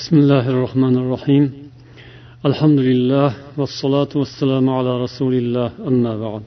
[0.00, 1.44] بسم الله الرحمن الرحيم
[2.50, 6.44] الحمد لله والصلاة والسلام على رسول الله أما بعد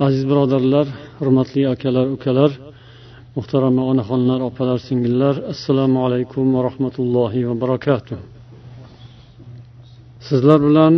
[0.00, 0.86] aziz birodarlar
[1.18, 2.50] hurmatli akalar ukalar
[3.36, 8.18] muhtarama onaxonlar opalar singillar assalomu alaykum va rahmatullohi va barakatuh
[10.28, 10.94] sizlar bilan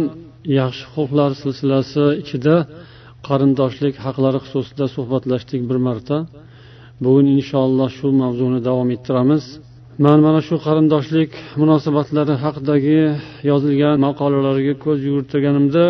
[0.60, 2.56] yaxshi xulqlar silsilasi ichida
[3.28, 6.16] qarindoshlik haqlari xususida suhbatlashdik bir marta
[7.04, 9.44] bugun inshaalloh shu mavzuni davom ettiramiz
[10.02, 11.30] Man mana shu qarindoshlik
[11.60, 13.00] munosabatlari haqidagi
[13.50, 15.84] yozilgan maqolalarga ko'z yugurtirganimda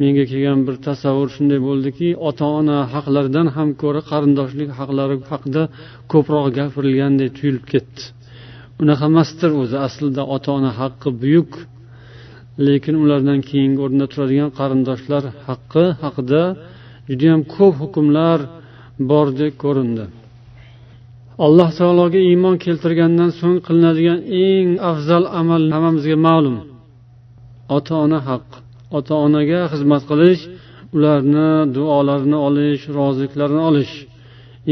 [0.00, 5.62] menga kelgan bir tasavvur shunday bo'ldiki ota ona haqlaridan ham ko'ra qarindoshlik haqlari haqida
[6.12, 8.02] ko'proq gapirilgandek tuyulib ketdi.
[8.82, 11.50] Unaqa emasdir o'zi aslida ota ona haqqi buyuk
[12.66, 16.42] lekin ulardan keyingi o'rinda turadigan qarindoshlar haqqi haqida
[17.08, 18.38] judayam ko'p hukmlar
[19.10, 20.06] bordek ko'rindi.
[21.46, 26.56] Alloh taologa iymon keltirgandan so'ng qilinadigan eng afzal amal hammamizga ma'lum.
[27.76, 28.46] Ota ona haq.
[28.98, 30.42] Ota onaga xizmat qilish
[30.96, 33.94] ularni duolarini olish roziliklarini olish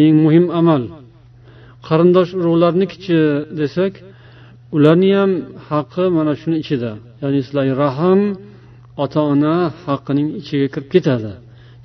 [0.03, 0.83] eng muhim amal.
[1.87, 3.21] Qarindosh urug'larnikichi
[3.61, 3.93] desak
[4.77, 5.31] ularni ham
[5.69, 6.91] haqqi mana shuni ichida.
[7.23, 8.21] Ya'ni sizlar rahm
[9.05, 9.55] ota ona
[9.87, 11.33] haqqining ichiga kirib ketadi.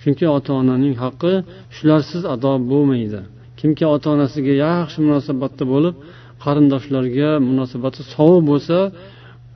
[0.01, 1.33] Chunki ota onaning haqqi
[1.75, 3.21] shularsiz ado bo'lmaydi.
[3.61, 5.95] Kimki ota onasiga yaxshi munosabatda bo'lib
[6.43, 8.77] qarindoshlarga munosabati sovuq bo'lsa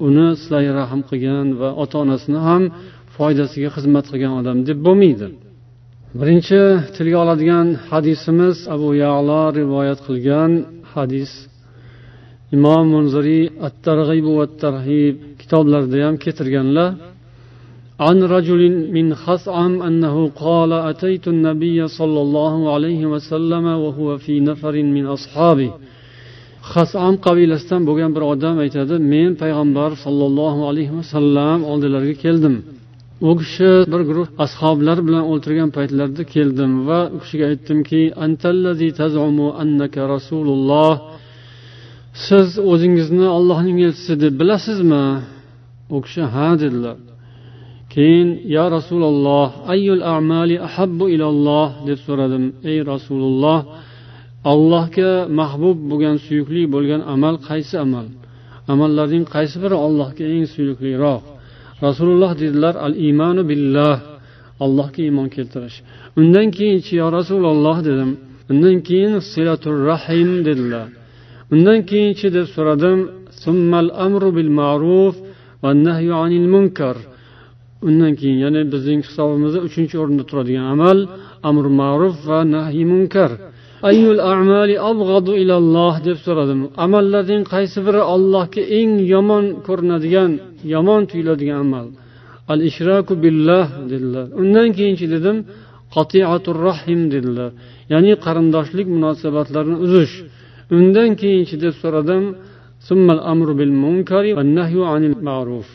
[0.07, 2.63] uni sizlarga rahm qilgan va ota onasini ham
[3.15, 5.27] foydasiga xizmat qilgan odam deb bo'lmaydi.
[6.19, 6.59] Birinchi
[6.95, 10.51] tilga oladigan hadisimiz abu yalo rivoyat qilgan
[10.93, 11.31] hadis.
[12.55, 16.89] Imom munziriy at targ'ib va tarhib kitoblarida ham keltirganlar
[18.06, 18.62] عن رجل
[18.96, 25.70] من خصعم أنه قال أتيت النبي صلى الله عليه وسلم وهو في نفر من أصحابه
[26.72, 32.54] hasom qabilasidan bo'lgan bir odam aytadi men payg'ambar sollallohu alayhi vasallam oldilariga keldim
[33.28, 38.00] u kishi bir guruh ashoblar bilan o'tirgan paytlarida keldim va u kishiga aytdimki
[40.14, 40.94] rasululloh
[42.26, 45.04] siz o'zingizni ollohning elchisi deb bilasizmi
[45.94, 46.96] u kishi ha dedilar
[47.95, 51.67] Keyin ya rasululloh ayyul amali ahabbu ilalloh?
[51.87, 52.43] deb so'radim.
[52.71, 53.59] Ey rasululloh
[54.51, 58.07] allohga mahbub bo'lgan suyukli bo'lgan amal qaysi amal?
[58.73, 61.23] Amallarning qaysi biri allohga eng suyukliroq?
[61.85, 63.95] Rasululloh dedilar al iymonu billah
[64.65, 65.77] allohga iymon keltirish.
[66.19, 67.77] Undan keyinchi yo rasululloh?
[67.89, 68.11] dedim.
[68.51, 70.87] Undan keyin silatur rahim dedilar.
[71.53, 72.99] Undan keyinchi deb so'radim.
[73.43, 75.15] Summal amru bil ma'ruf
[75.63, 76.97] va nahyu anil munkar.
[77.87, 80.97] Undan keyin ya'ni bizning hisobimizda uchinchi o'rinda turadigan amal
[81.49, 83.31] amr ma'ruf va nahiy munkar.
[83.89, 86.59] Ayyul a'mali abg'adu ilalloh deb so'radim.
[86.85, 90.31] Amallarning qaysi biri allohga eng yomon ko'rinadigan
[90.73, 91.87] yomon tuyuladigan amal?
[92.51, 94.27] Al ishraku billah dedilar.
[94.41, 95.37] Undan keyinchi dedim
[95.95, 97.51] qatiatur rahim dedilar.
[97.93, 100.13] Ya'ni qarindoshlik munosabatlarini uzish.
[100.77, 102.23] Undan keyinchi deb so'radim
[102.87, 105.67] summal amru bil munkari va nahyu anil ma'ruf.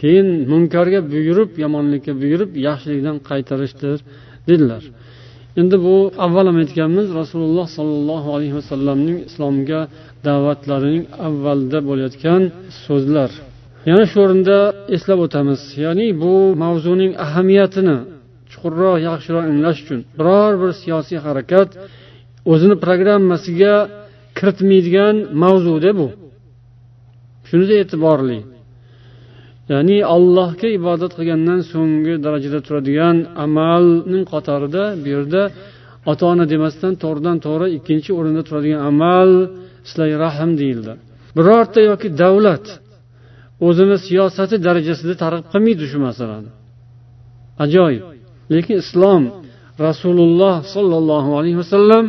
[0.00, 3.96] Keyin munkarga buyurib yomonlikka buyurib yaxshilikdan qaytarishdir
[4.48, 4.82] dedilar.
[5.60, 9.80] Endi bu avval ham aytganmiz rasululloh sollallohu alayhi vasallamning islomga
[10.26, 12.42] da'vatlarining avvalida bo'layotgan
[12.84, 13.30] so'zlar.
[13.88, 14.58] Yana shu o'rinda
[14.96, 17.96] eslab o'tamiz ya'ni bu mavzuning ahamiyatini
[18.50, 21.68] chuqurroq yaxshiroq anglash uchun biror bir siyosiy harakat
[22.52, 23.74] o'zini programmasiga
[24.38, 26.08] kiritmaydigan mavzuda bu.
[27.48, 28.38] Shunisi e'tiborli.
[29.72, 35.42] Ya'ni allohga ibodat qilgandan so'nggi darajada turadigan amalning qatorida bu yerda
[36.10, 39.30] ota ona demasdan to'g'ridan to'g'ri ikkinchi o'rinda turadigan amal
[39.90, 40.92] silay rahm deyildi.
[41.36, 42.66] Birorta yoki davlat
[43.66, 46.50] o'zini siyosati darajasida targ'ib qilmaydi shu masalani
[47.64, 48.04] ajoyib.
[48.52, 49.22] Lekin islom
[49.86, 52.04] rasululloh sollallohu alayhi vasallam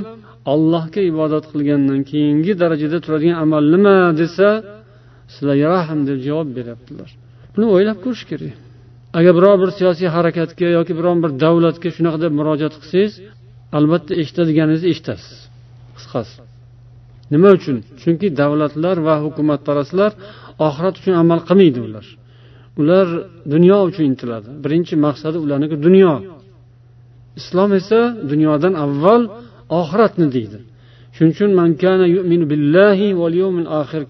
[0.53, 4.49] allohga ibodat qilgandan keyingi darajada turadigan amal nima desa
[5.35, 7.09] silay rahm deb javob beryaptilar.
[7.53, 8.55] Buni o'ylab ko'rish kerak.
[9.17, 13.13] Agar biror bir siyosiy harakatga yoki biron bir davlatga shunaqa deb murojaat qilsangiz
[13.77, 15.37] albatta eshitadiganingizni eshitasiz.
[15.97, 16.35] Qisqasi.
[17.33, 17.77] Nima uchun?
[18.01, 20.11] Chunki davlatlar va hukumatparastlar
[20.67, 22.05] oxirat uchun amal qilmaydi ular.
[22.81, 23.07] Ular
[23.53, 24.49] dunyo uchun intiladi.
[24.63, 26.13] Birinchi maqsadi ularniki dunyo.
[27.39, 27.99] Islom esa
[28.31, 29.23] dunyodan avval
[29.79, 30.59] oxiratni deydi.
[31.15, 31.51] Shuning uchun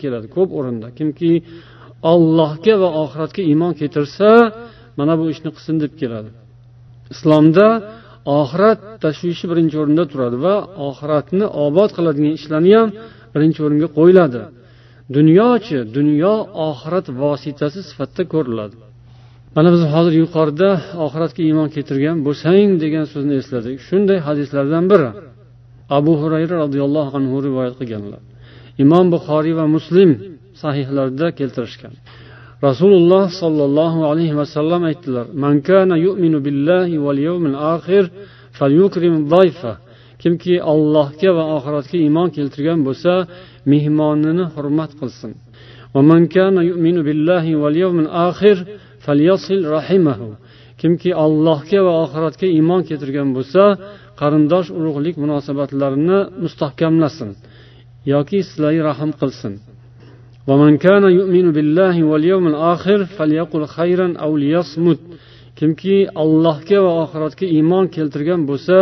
[0.03, 0.27] keladi.
[0.35, 0.87] Ko'p o'rinda.
[0.97, 1.31] Kimki
[2.11, 4.29] ollohga va oxiratga iymon keltirsa
[4.99, 6.29] mana bu ishni qilsin deb keladi.
[7.13, 7.67] Islomda
[8.39, 10.55] oxirat tashvishi birinchi o'rinda turadi va
[10.87, 12.89] oxiratni obod qiladigan ishlarni ham
[13.33, 14.41] birinchi o'ringa qo'yiladi.
[15.15, 16.33] Dunyochi dunyo
[16.67, 18.75] oxirat vositasi sifatida ko'riladi.
[19.55, 20.69] Mana biz hozir yuqorida
[21.05, 23.75] oxiratga iymon keltirgan bo'lsang degan so'zni esladik.
[23.87, 25.09] Shunday hadislardan biri.
[25.97, 28.21] Abu hurayra roziyallohu anhu rivoyat qilganlar.
[28.83, 30.09] Imom buxoriy va muslim
[30.62, 31.94] sahihlarida keltirishgan
[32.66, 38.04] rasululloh sollallohu alayhi vasallam aytdilar man kana yu'minu billahi val yawmil akhir
[38.58, 39.72] falyukrim dayfa
[40.22, 43.12] kimki allohga va oxiratga iymon keltirgan bo'lsa
[43.72, 45.32] mehmonini hurmat qilsin
[45.96, 48.56] ومن كان يؤمن بالله واليوم الآخر
[49.04, 50.20] فليصل رحمه
[50.80, 53.62] kimki allohga va oxiratga iymon keltirgan bo'lsa
[54.20, 57.30] qarindosh urug'lik munosabatlarini mustahkamlasin
[58.12, 59.52] yoki sizlarga rahm qilsin
[60.48, 65.00] ومن كان يؤمن بالله واليوم الآخر فليقل خيرا أو ليصمت
[65.58, 68.76] kimki allohga va oxiratga iymon keltirgan bo'lsa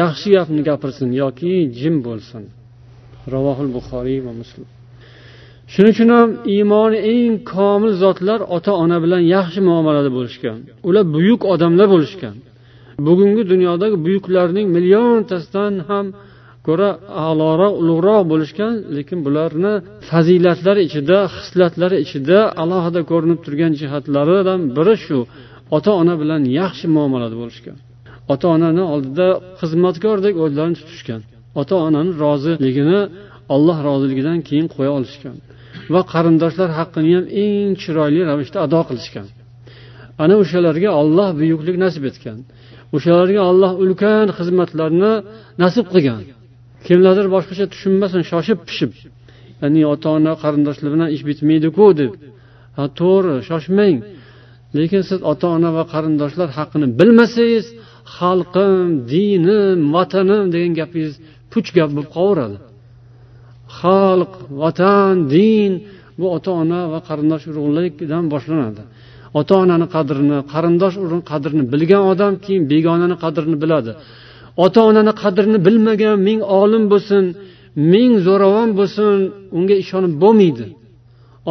[0.00, 2.42] yaxshi gapni gapirsin yoki jim bo'lsin
[3.34, 4.66] ravohul buxoriy va muslim
[5.72, 10.58] shuning uchun ham iymoni eng komil zotlar ota ona bilan yaxshi muomalada bo'lishgan
[10.88, 12.36] ular buyuk odamlar bo'lishgan
[13.06, 16.06] bugungi dunyodagi buyuklarning milliontasidan ham
[16.67, 16.89] ko'ra
[17.25, 19.73] a'loroq ulug'roq bo'lishgan lekin bularni
[20.09, 25.17] fazilatlari ichida hislatlari ichida alohida ko'rinib turgan jihatlaridan biri shu
[25.77, 27.77] ota ona bilan yaxshi muomalada bo'lishgan.
[28.33, 29.27] Ota onani oldida
[29.61, 31.21] xizmatkordek o'zlarini tutishgan.
[31.61, 32.99] Ota onani roziligini
[33.55, 35.35] alloh roziligidan keyin qo'ya olishgan
[35.93, 39.27] va qarindoshlar haqqini ham eng chiroyli ravishda ado qilishgan.
[40.23, 42.37] Ana o'shalarga olloh buyuklik nasib etgan
[42.95, 45.13] o'shalarga olloh ulkan xizmatlarni
[45.63, 46.23] nasib qilgan.
[46.87, 48.91] Kimlardir boshqacha tushunmasin shoshib pishib.
[49.61, 52.11] Ya'ni ota ona qarindoshlar bilan ish bitmaydiku deb.
[52.77, 53.97] Ha to'g'ri shoshmang.
[54.77, 57.65] Lekin siz ota ona va qarindoshlar haqqini bilmasangiz
[58.17, 61.13] xalqim dinim vatanim degan gapingiz
[61.51, 62.57] puch gap bo'lib qolaveradi
[63.79, 65.71] xalq vatan din
[66.19, 68.83] bu ota ona va qarindosh urug'likdan boshlanadi.
[69.39, 73.91] Ota onani qadrini qarindosh urug' qadrini bilgan odam keyin begonani qadrini biladi.
[74.65, 77.23] Ota onani qadrini bilmagan ming olim bo'lsin
[77.93, 79.15] ming zo'ravon bo'lsin
[79.57, 80.65] unga ishonib bo'lmaydi.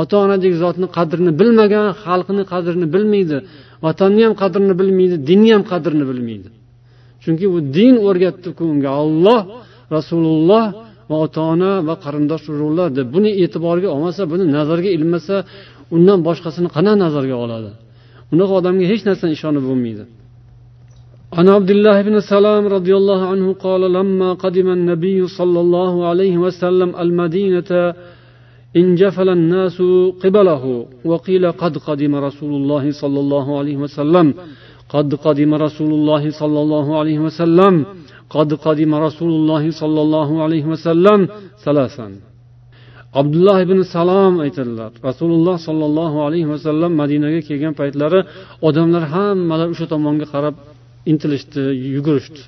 [0.00, 3.36] Ota onadek zotni qadrini bilmagan xalqni qadrini bilmaydi
[3.84, 6.48] vatanni ham qadrini bilmaydi dinni ham qadrini bilmaydi.
[7.22, 8.90] Chunki u din o'rgatdiku unga.
[9.04, 9.40] Olloh
[9.96, 10.64] rasululloh
[11.10, 15.34] va ota ona va qarindosh urug'lar deb buni e'tiborga olmasa buni nazarga ilmasa
[15.96, 17.70] undan boshqasini qanday nazarga oladi?
[18.32, 20.04] Unaqa odamga hech narsani ishonib bo'lmaydi.
[21.36, 26.38] عن عبد الله بن سلام رضي الله عنه قال لما قدم النبي صلى الله عليه
[26.38, 27.70] وسلم المدينة
[28.76, 29.78] انجفل الناس
[30.22, 34.34] قبله وقيل قد قدم رسول الله صلى الله عليه وسلم.
[34.88, 37.74] قد قدم رسول الله صلى الله عليه وسلم.
[38.30, 41.28] قد قدم رسول الله صلى الله عليه وسلم
[41.64, 42.08] ثلاثا.
[43.20, 48.20] abdulloh ibn salom aytadilar rasululloh sollallohu alayhi vasallam madinaga kelgan paytlari
[48.68, 50.54] odamlar hammalari o'sha tomonga qarab
[51.10, 51.62] intilishdi
[51.96, 52.42] yugurishdi.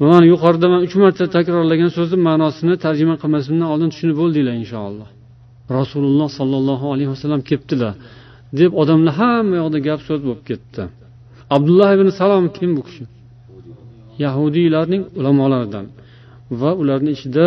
[0.00, 5.08] Mana yuqorida man uch marta takrorlagan so'zni ma'nosini tarjima qilmasimdan oldin tushunib bo'ldinglar inshaalloh.
[5.78, 7.94] Rasululloh sollallohu alayhi vasallam kelibdilar
[8.60, 10.82] deb odamlar hamma yoqda gap so'z bo'lib ketdi.
[11.56, 13.04] Abdulloh ibn salom kim bu kishi?
[14.24, 15.86] Yahudiylarning ulamolaridan
[16.60, 17.46] va ularni ichida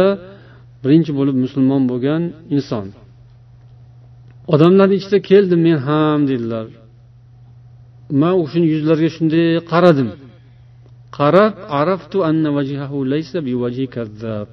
[0.84, 2.22] birinchi bo'lib musulmon bo'lgan
[2.56, 2.86] inson.
[4.54, 6.66] Odamlarni ichida keldim men ham dedilar.
[8.22, 10.10] Man o'shani yuzlariga shunday qaradim.
[11.18, 14.48] Qarab araftu anna vajhahu laysa biwajhi kazzab.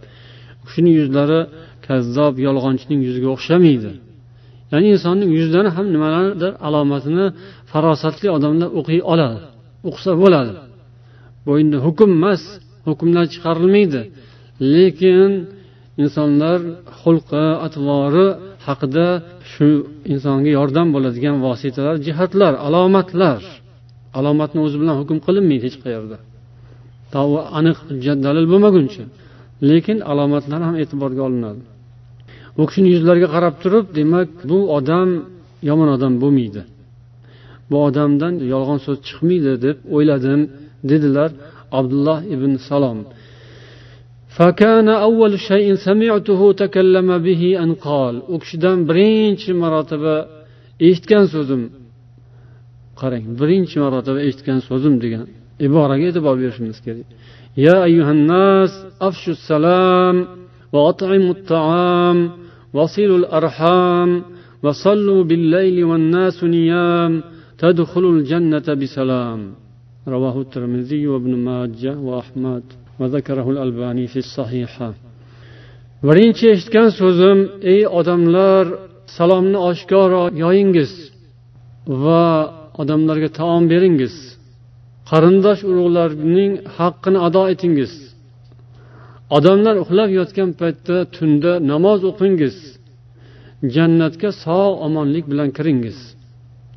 [0.73, 1.41] Shuni yuzlari
[1.87, 3.93] kazzob yolg'onchining yuziga o'xshamaydi.
[4.73, 7.27] Ya'ni insonning yuzidan ham nimalardir alomatini
[7.71, 9.41] farosatli odamlar o'qiy oladi
[9.89, 10.53] o'qisa bo'ladi.
[11.45, 12.43] Bu endi hukm emas
[12.89, 14.01] hukmlar chiqarilmaydi.
[14.75, 15.31] Lekin
[16.03, 16.59] insonlar
[17.01, 18.29] xulqi atvori
[18.67, 19.07] haqida
[19.53, 19.69] shu
[20.13, 23.41] insonga yordam bo'ladigan vositalar jihatlar alomatlar.
[24.19, 26.17] Alomatni o'zi bilan hukm qilinmaydi hech qayerda.
[27.13, 29.05] To u aniq hujjat dalil bo'lmaguncha.
[29.69, 31.63] Lekin alomatlar ham e'tiborga olinadi.
[32.61, 35.09] U kishini yuzlariga qarab turib demak bu odam
[35.69, 36.63] yomon odam bo'lmaydi.
[37.71, 40.41] Bu odamdan yolg'on so'z chiqmaydi deb o'yladim
[40.91, 41.31] dedilar
[41.79, 42.99] abdulloh ibn salom.
[44.37, 50.27] فكان أول شيء سمعته تكلم به أن قال أكشدان برينش مراتبة
[50.83, 51.69] إيش كان سوزم.
[52.97, 55.27] قرين برينش مراتبة إيش كان سوزم ديجان
[55.61, 57.05] عبارة جيدة بابيرش مسكري.
[57.57, 60.27] يا أيها الناس أفشوا السلام
[60.73, 62.31] وأطعموا الطعام
[62.75, 64.23] وصلوا الأرحام
[64.63, 67.23] وصلوا بالليل والناس نيام
[67.59, 69.41] تدخلوا الجنة بسلام.
[70.09, 72.63] رواه الترمذي وابن ماجه وأحمد.
[76.09, 77.39] Birinchi eshitgan so'zim
[77.73, 78.65] ey odamlar
[79.17, 80.93] salomni oshkoro yoyingiz
[82.03, 82.25] va
[82.83, 84.15] odamlarga taom beringiz.
[85.11, 87.93] Qarindosh urug'larning haqqini ado etingiz.
[89.37, 92.57] Odamlar uxlab yotgan paytda tunda namoz o'qingiz.
[93.75, 95.99] Jannatga sog' omonlik bilan kiringiz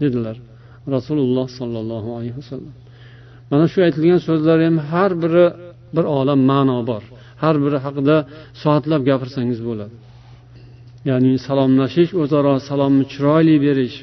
[0.01, 0.37] dedilar
[0.95, 2.73] rasululloh sollallohu alayhi vasallam.
[3.51, 5.45] Mana shu aytilgan so'zlar ham har biri
[5.95, 7.03] bir olam ma'no bor.
[7.41, 8.15] Har biri haqida
[8.61, 9.95] soatlab gapirsangiz bo'ladi.
[11.09, 13.97] Ya'ni salomlashish o'zaro salomni chiroyli berish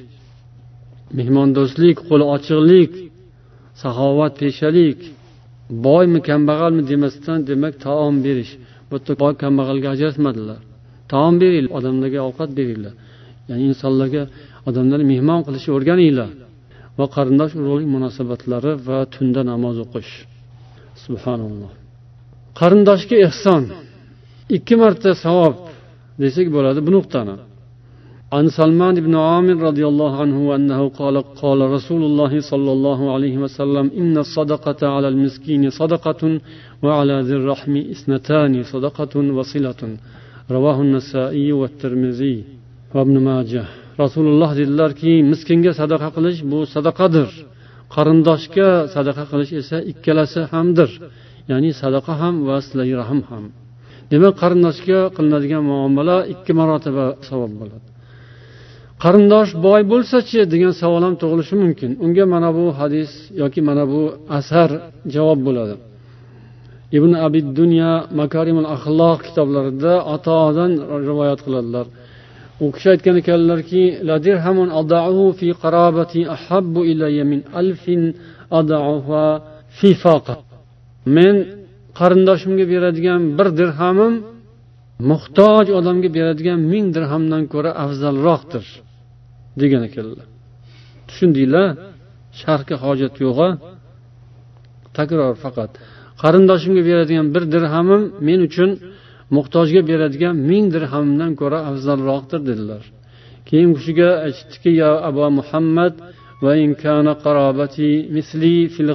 [1.18, 2.92] mehmondo'stlik qo'li ochiqlik
[3.82, 4.98] saxovatpeshalik
[5.86, 8.52] boymi kambag'almi demasdan demak taom berish.
[8.88, 10.60] Bu yerda boy kambag'alga ajratmadilar.
[11.12, 12.94] Taom beringlar odamlarga ovqat beringlar.
[13.48, 14.22] Ya'ni insonlarga
[14.68, 16.30] odamlarni mehmon qilishni o'rganinglar.
[16.98, 20.12] Va qarindosh urug'lik munosabatlari va tunda namoz o'qish.
[21.04, 21.72] Subhanalloh
[22.58, 23.62] qarindoshga ehson.
[24.56, 25.54] Ikki marta savob
[26.22, 26.80] desak bo'ladi.
[26.86, 27.36] Bu nuqtani.
[28.36, 33.36] عن سلمان بن عامر رضي الله عنه أنه قال قال رسول الله صلى الله عليه
[33.44, 36.22] وسلم إن الصدقة على المسكين صدقة
[36.84, 39.80] وعلى ذي الرحم اثنتان صدقة وصلة
[40.56, 42.36] رواه النسائي والترمذي
[42.94, 43.64] وابن ماجه
[44.00, 47.28] رسول الله dedilarki miskinga sadaqa qilish bu sadaqadir.
[47.94, 50.90] Qarindoshga sadaqa qilish esa ikkalasi hamdir.
[51.50, 53.44] Ya'ni sadaqa ham va silai rahm ham.
[54.10, 57.86] Demak qarindoshga qilinadigan muomala ikki marotaba savob bo'ladi.
[59.04, 61.90] Qarindosh boy bo'lsachi degan savol ham tug'ilishi mumkin.
[62.04, 63.10] Unga mana bu hadis
[63.42, 64.02] yoki mana bu
[64.38, 64.70] asar
[65.14, 65.74] javob bo'ladi.
[66.96, 70.72] Ibn abid dunya makarimul axloq kitoblarida atodan
[71.06, 71.86] rivoyat qiladilar.
[72.64, 73.82] U kishi aytgan ekanlarki
[81.16, 81.36] men
[81.98, 84.14] qarindoshimga beradigan bir dirhamim
[85.10, 88.64] muhtoj odamga beradigan ming dirhamdan ko'ra afzalroqdir
[89.60, 90.26] degan ekanlar.
[91.08, 91.66] Tushundinglar
[92.40, 93.38] sharhga hojat yo'q
[94.98, 95.70] takror faqat.
[96.22, 98.70] Qarindoshimga beradigan bir dirhamim men uchun
[99.36, 102.82] muhtojga beradigan ming dirhamdan ko'ra afzalroqdir dedilar.
[103.48, 105.94] Keyin u kishiga aytishdiki yo abu muhammad
[106.44, 106.52] va
[108.16, 108.90] misli fil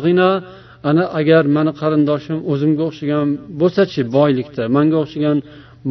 [0.90, 3.28] ana agar mani qarindoshim o'zimga o'xshagan
[3.62, 5.38] bo'lsachi boylikda manga o'xshagan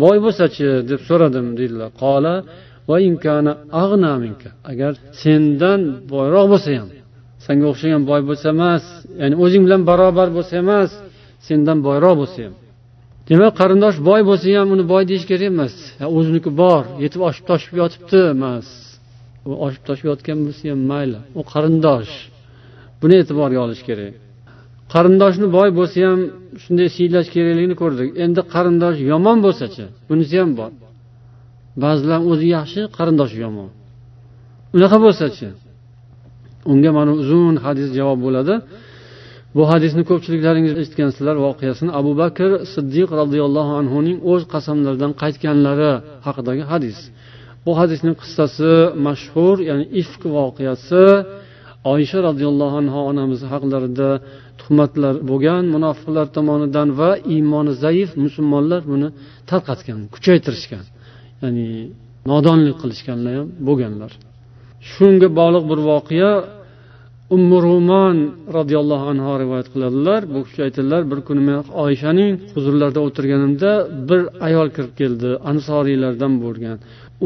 [0.03, 2.35] boy bo'lsachi deb so'radim deydilar qola
[4.73, 4.93] agar
[5.23, 5.81] sendan
[6.13, 6.89] boyroq bo'lsa ham
[7.47, 8.85] sanga o'xshagan boy bo'lsa emas
[9.21, 10.91] ya'ni o'zing bilan barobar bo'lsa emas
[11.49, 12.55] sendan boyroq bo'lsa ham
[13.31, 15.75] demak qarindosh boy bo'lsa ham uni boy deyish kerak emas.
[16.17, 18.67] O'ziniki bor yetib oshib toshib yotibdi emas.
[19.49, 22.15] U oshib toshib yotgan bo'lsa ham mayli u qarindosh.
[23.01, 24.15] Buni e'tiborga olish kerak.
[24.95, 26.21] Qarindoshni boy bo'lsa ham
[26.63, 28.09] shunday siylash kerakligini ko'rdik.
[28.25, 30.73] Endi qarindosh yomon bo'lsachi bunisi ham bor.
[31.83, 33.71] Ba'zilar o'zi yaxshi qarindoshi yomon.
[34.77, 35.47] Unaqa bo'lsachi
[36.73, 38.55] unga mana uzun hadis javob bo'ladi.
[39.57, 45.93] Bu hadisni ko'pchiliklaringiz eshitgansizlar voqeasini abu bakr siddiq roziyallohu anhuning o'z qasamlaridan qaytganlari
[46.27, 46.99] haqidagi hadis.
[47.67, 48.71] Bu hadisning qissasi
[49.07, 51.05] mashhur ya'ni ifk voqeasi
[51.93, 54.09] oysha roziyallohu anhu onamiz haqlarida
[54.61, 59.09] tuhmatlar bo'lgan munofiqlar tomonidan va iymoni zaif musulmonlar buni
[59.51, 60.85] tarqatgan kuchaytirishgan
[61.43, 61.67] ya'ni
[62.31, 64.13] nodonlik qilishganlar ham bo'lganlar.
[64.93, 66.33] Shunga bog'liq bir voqea
[67.35, 68.17] ummu rumon
[68.57, 70.21] roziyallohu anhu rivoyat qiladilar.
[70.35, 73.71] Bu kishi aytadilar bir kuni men oyshaning huzurlarida o'tirganimda
[74.09, 76.77] bir ayol kirib keldi ansoriylardan bo'lgan.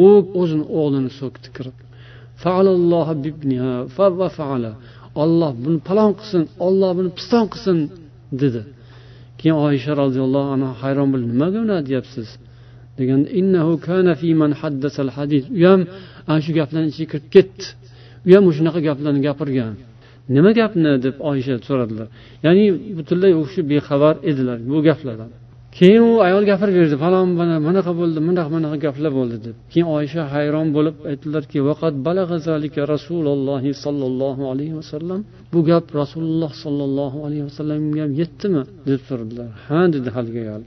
[0.06, 0.08] U
[0.40, 1.76] o'zini o'g'lini so'kdi kirib.
[5.23, 7.78] Olloh buni palon qilsin olloh buni piston qilsin
[8.42, 8.61] dedi.
[9.40, 11.26] Keyin oysha roziyallohu anhu hayron bo'ldi.
[11.32, 12.28] Nimaga unaqa deyapsiz
[12.99, 13.28] deganda
[13.73, 13.75] u
[15.70, 15.80] ham
[16.30, 17.64] ana shu gaplarni ichiga kirib ketdi.
[18.28, 19.75] U ham shunaqa gaplarni gapirgan.
[20.35, 22.09] Nima gapni deb oysha so'radilar.
[22.45, 22.64] Ya'ni
[22.99, 25.31] butunlay u kishi bexabar edilar bu gaplardan.
[25.78, 26.97] Keyin u ayol gapirib berdi.
[27.04, 29.57] Falon mana bunaqa bo'ldi bunaqa bunaqa gaplar bo'ldi deb.
[29.73, 31.59] Keyin oysha hayron bo'lib aytdilarki
[32.95, 35.21] rasululloh sollallohu alayhi vasallam
[35.52, 38.62] bu gap rasululloh sollallohu alayhi vasallamga ham yetdimi?
[38.90, 39.49] deb so'radilar.
[39.69, 40.62] Ha dedi haligi ayol.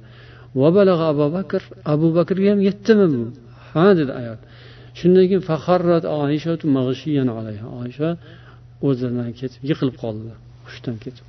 [1.11, 1.61] Abu bakr
[1.93, 3.23] abu bakrga ham yetdimi bu?
[3.71, 4.39] Ha dedi ayol.
[4.99, 5.41] Shundan keyin
[7.81, 8.09] oysha
[8.87, 11.25] o'zlaridan ketib yiqilib qoldilar hushdan ketib.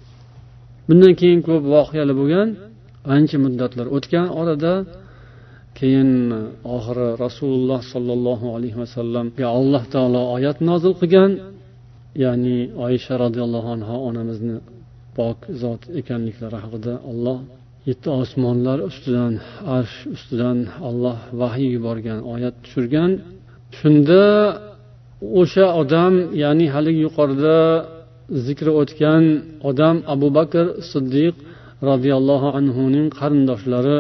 [0.89, 2.49] Bundan keyin ko'p voqealar bo'lgan
[3.17, 4.73] ancha muddatlar o'tgan orada
[5.79, 11.33] keyin eh, oxiri rasululloh sollallohu alayhi vasallamga alloh taolo oyat nozil qilgan.
[12.25, 14.57] Ya'ni oysha roziyallohu anhu onamizni
[15.17, 17.39] pok zot ekanliklari haqida olloh
[17.89, 19.33] yetti osmonlar ustidan
[19.77, 23.11] arsh ustidan olloh vahiy yuborgan oyat tushirgan.
[23.79, 24.23] Shunda
[25.41, 27.59] o'sha odam ya'ni haligi yuqorida
[28.47, 29.25] zikri o'tgan
[29.71, 31.35] odam abu bakr siddiq
[31.91, 33.99] roziyallohu anhuning qarindoshlari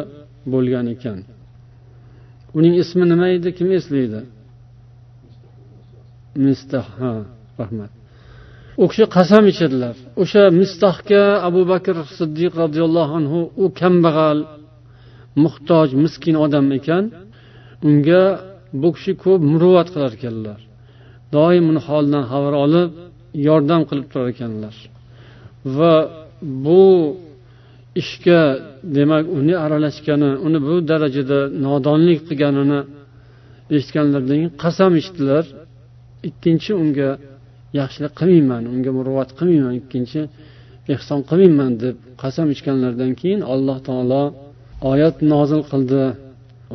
[0.52, 1.18] bo'lgan ekan.
[2.58, 3.48] Uning ismi nima edi?
[3.58, 4.20] Kim eslaydi?
[6.44, 7.12] Mistah ha
[7.60, 7.90] rahmat.
[8.82, 9.96] U kishi qasam ichadilar.
[10.22, 14.38] O'sha mistahga abu bakr siddiq roziyallohu anhu u kambag'al
[15.44, 17.04] muhtoj miskin odam ekan.
[17.88, 18.22] Unga
[18.80, 20.60] bu kishi ko'p muruvvat qilar ekanlar.
[21.36, 22.90] Doim uni holidan xabar olib
[23.48, 24.74] yordam qilib turar ekanlar.
[25.76, 25.94] Va
[26.64, 26.82] bu
[28.02, 28.40] ishga
[28.96, 32.80] demak uni aralashgani uni bu darajada nodonlik qilganini
[33.76, 35.44] eshitganlaridan keyin qasam ichdilar.
[36.28, 37.10] Ikkinchi unga
[37.80, 40.20] yaxshilik qilmayman unga muruvvat qilmayman ikkinchi
[40.94, 44.22] ehson qilmayman deb qasam ichganlaridan keyin alloh taolo
[44.92, 46.02] oyat nozil qildi.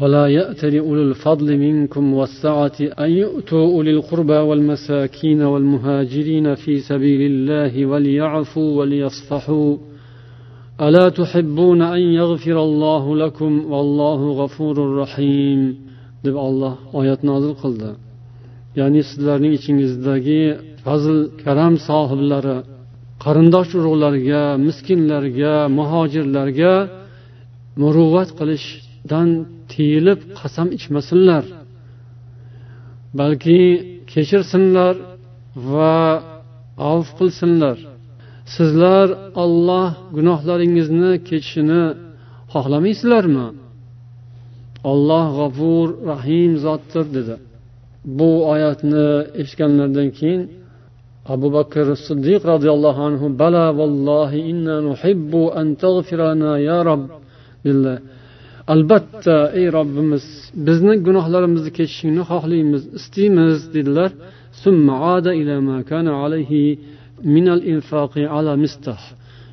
[0.00, 7.86] ولا يأتل أولو الفضل منكم والسعة أن يؤتوا أولي القربى والمساكين والمهاجرين في سبيل الله
[7.86, 9.76] وليعفوا وليصفحوا
[10.80, 15.88] ألا تحبون أن يغفر الله لكم والله غفور رحيم
[16.24, 17.90] deb olloh oyat nozil qildi
[18.78, 20.42] ya'ni sizlarning ichingizdagi
[20.84, 22.56] fazl karam sohiblari
[23.24, 26.74] qarindosh urug'larga miskinlarga muhojirlarga
[27.82, 28.30] muruvvat
[29.03, 29.29] qilishdan
[29.71, 31.43] tiyilib qasam ichmasinlar.
[33.19, 33.61] Balki
[34.11, 34.95] kechirsinlar
[35.73, 35.97] va
[36.91, 37.77] avf qilsinlar.
[38.55, 39.07] Sizlar
[39.43, 41.83] olloh gunohlaringizni kechishini
[42.53, 43.47] xohlamaysizlarmi?
[44.91, 47.35] Olloh g'afur rahim zotdir dedi.
[48.17, 49.07] Bu oyatni
[49.41, 50.41] eshitganlaridan keyin
[51.33, 57.01] abu bakr siddiq roziyallohu anhu bala vallohi inna nuhibbu an taghfirana ya rob
[57.65, 57.99] dedilar.
[58.67, 60.25] Albatta ey robbimiz
[60.67, 64.11] bizni gunohlarimizni kechishingni xohlaymiz istaymiz dedilar.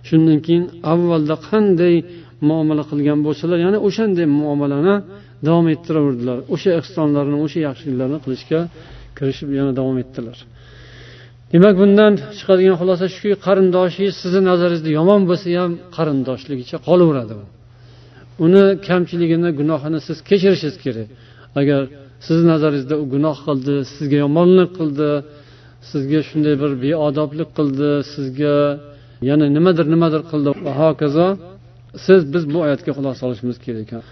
[0.08, 1.94] Shundan keyin avvalda qanday
[2.48, 4.96] muomala qilgan bo'lsalar yana o'shanday muomalani
[5.46, 6.38] davom ettiraverdilar.
[6.54, 8.60] O'sha ehsonlarni o'sha yaxshiliklarni qilishga
[9.18, 10.36] kirishib yana davom etdilar.
[11.52, 17.34] Demak bundan chiqadigan xulosa shuki qarindoshingiz sizni nazaringizda yomon bo'lsa ham qarindoshligicha qolaveradi
[18.44, 21.08] uni kamchiligini gunohini siz kechirishingiz kerak.
[21.60, 21.82] Agar
[22.26, 25.10] sizni nazaringizda u gunoh qildi sizga yomonlik qildi
[25.90, 28.54] sizga shunday bir beodoblik qildi sizga
[29.28, 31.28] yana nimadir nimadir qildi va hokazo
[32.06, 34.02] siz biz bu oyatga quloq solishimiz kerak ekan.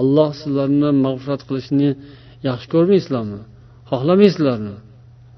[0.00, 1.88] Olloh sizlarni mag'firat qilishni
[2.48, 3.40] yaxshi ko'rmaysizlarmi?
[3.90, 4.74] Xohlamaysizlarmi?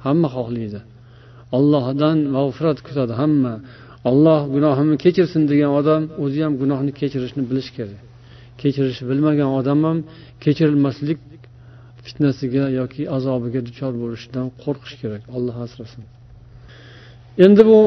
[0.04, 0.80] Hamma xohlaydi.
[1.56, 3.54] Ollohdan mag'firat kutadi hamma.
[4.10, 8.00] Olloh gunohimni kechirsin degan odam o'zi ham gunohni kechirishni bilishi kerak.
[8.60, 9.98] Kechirishni bilmagan odam ham
[10.44, 11.18] kechirilmaslik
[12.06, 15.22] fitnasiga yoki azobiga duchor bo'lishidan qo'rqish kerak.
[15.36, 16.02] Olloh asrasin.
[17.44, 17.80] Endi bu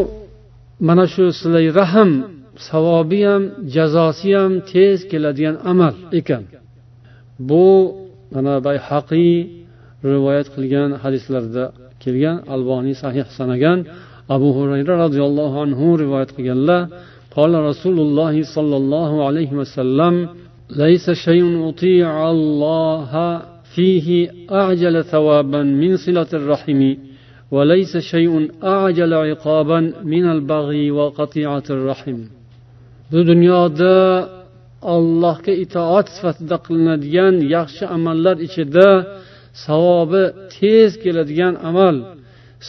[0.88, 2.12] mana shu silay rahm
[2.70, 3.44] savobi ham
[3.76, 6.44] jazosi ham tez keladigan amal ekan.
[7.50, 7.66] Bu
[8.34, 9.34] mana bayhaqiy
[10.12, 11.64] rivoyat qilgan hadislarda
[12.04, 13.80] kelgan alboniy sahih sanagan
[14.35, 16.83] abu hurayra roziyallohu anhu rivoyat qilganlar
[17.38, 20.15] قال رسول الله صلى الله عليه وسلم
[20.85, 23.12] ليس شيء أطيع الله
[23.75, 24.09] فيه
[24.61, 26.81] أعجل ثوابا من صلة الرحم
[27.51, 28.33] وليس شيء
[28.65, 32.19] أعجل عقابا من البغي وقطيعة الرحم
[33.12, 34.29] bu dunyoda
[34.95, 38.88] allohga itoat sifatida qilinadigan yaxshi amallar ichida
[39.67, 41.97] savobi tez keladigan amal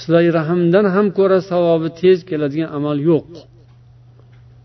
[0.01, 3.31] Silay rahmdan ham ko'ra savobi tez keladigan amal yo'q.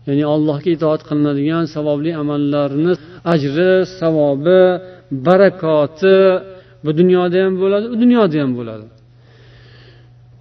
[0.08, 2.92] Ya'ni allohga itoat qilinadigan savobli amallarni
[3.34, 4.62] ajri savobi
[5.26, 6.18] barakoti
[6.84, 8.86] bu dunyoda ham bo'ladi u dunyoda ham bo'ladi.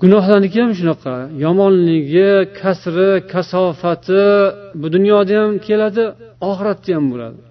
[0.02, 1.16] Gunohlarniki ham shunaqa.
[1.46, 4.26] Yomonligi kasri kasofati
[4.82, 6.04] bu dunyoda ham keladi
[6.50, 7.42] oxiratda ham bo'ladi.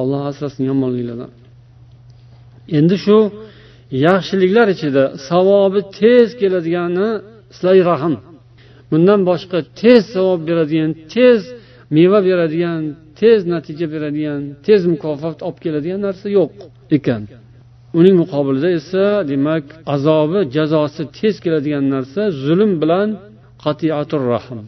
[0.00, 1.30] Alloh asrasin yomonliklardan.
[2.78, 3.16] Endi shu
[4.06, 7.08] yaxshiliklar ichida savobi tez keladigani
[7.56, 8.14] silay rahm
[8.90, 11.40] bundan boshqa tez savob beradigan tez
[11.96, 12.82] meva beradigan
[13.20, 16.52] tez natija beradigan tez mukofot olib keladigan narsa yo'q
[16.96, 17.22] ekan.
[17.98, 23.08] Uning muqobilida esa demak azobi jazosi tez keladigan narsa zulm bilan
[23.64, 24.60] qatiatur rahm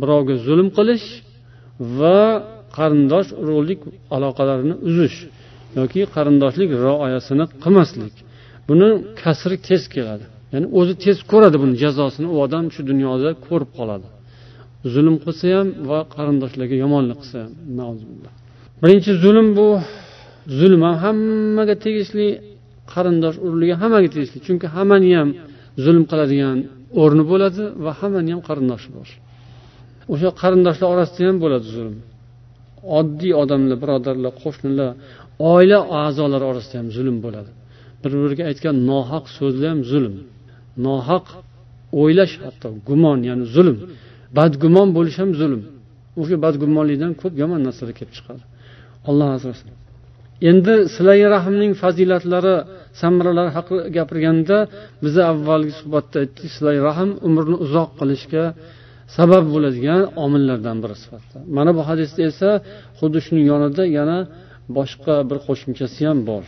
[0.00, 1.06] birovga zulm qilish
[1.98, 2.20] va
[2.76, 3.80] qarindosh urug'lik
[4.16, 5.18] aloqalarini uzish
[5.78, 8.14] yoki qarindoshlik rioyasini qilmaslik.
[8.68, 8.88] Buni
[9.22, 10.24] kasri tez keladi.
[10.52, 14.06] Ya'ni o'zi tez ko'radi buni jazosini u odam shu dunyoda ko'rib qoladi.
[14.94, 17.96] Zulm qilsa ham va qarindoshlarga yomonlik qilsa ham
[18.82, 19.68] birinchi zulm bu
[20.58, 22.26] zulm ham hammaga tegishli
[22.92, 24.38] qarindosh urug'ligi hammaga tegishli.
[24.46, 25.28] Chunki hammani ham
[25.84, 26.58] zulm qiladigan
[27.02, 29.08] o'rni bo'ladi va hammani ham qarindoshi bor
[30.12, 31.96] o'sha qarindoshlar orasida ham bo'ladi zulm.
[32.98, 34.90] Oddiy odamlar birodarlar qo'shnilar
[35.52, 37.50] oila a'zolari orasida ham zulm bo'ladi.
[38.02, 40.14] Bir biriga aytgan nohaq so'zlar ham zulm.
[40.86, 41.26] Nohaq
[42.00, 43.76] o'ylash hatto gumon ya'ni zulm.
[44.38, 45.60] Badgumon bo'lish ham zulm.
[46.20, 48.42] O'sha badgumonlikdan ko'p yomon narsalar kelib chiqadi.
[49.08, 49.68] Olloh asrasin
[50.50, 52.54] endi silai rahmning fazilatlari
[53.00, 54.58] samaralari haqida gapirganda
[55.04, 58.44] biza avvalgi suhbatda aytdik silai rahm umrni uzoq qilishga
[59.16, 61.38] sabab bo'ladigan omillardan biri sifatida.
[61.56, 62.50] Mana bu hadisda esa
[62.98, 64.18] xuddi shuning yonida yana
[64.76, 66.44] boshqa bir qo'shimchasi ham bor.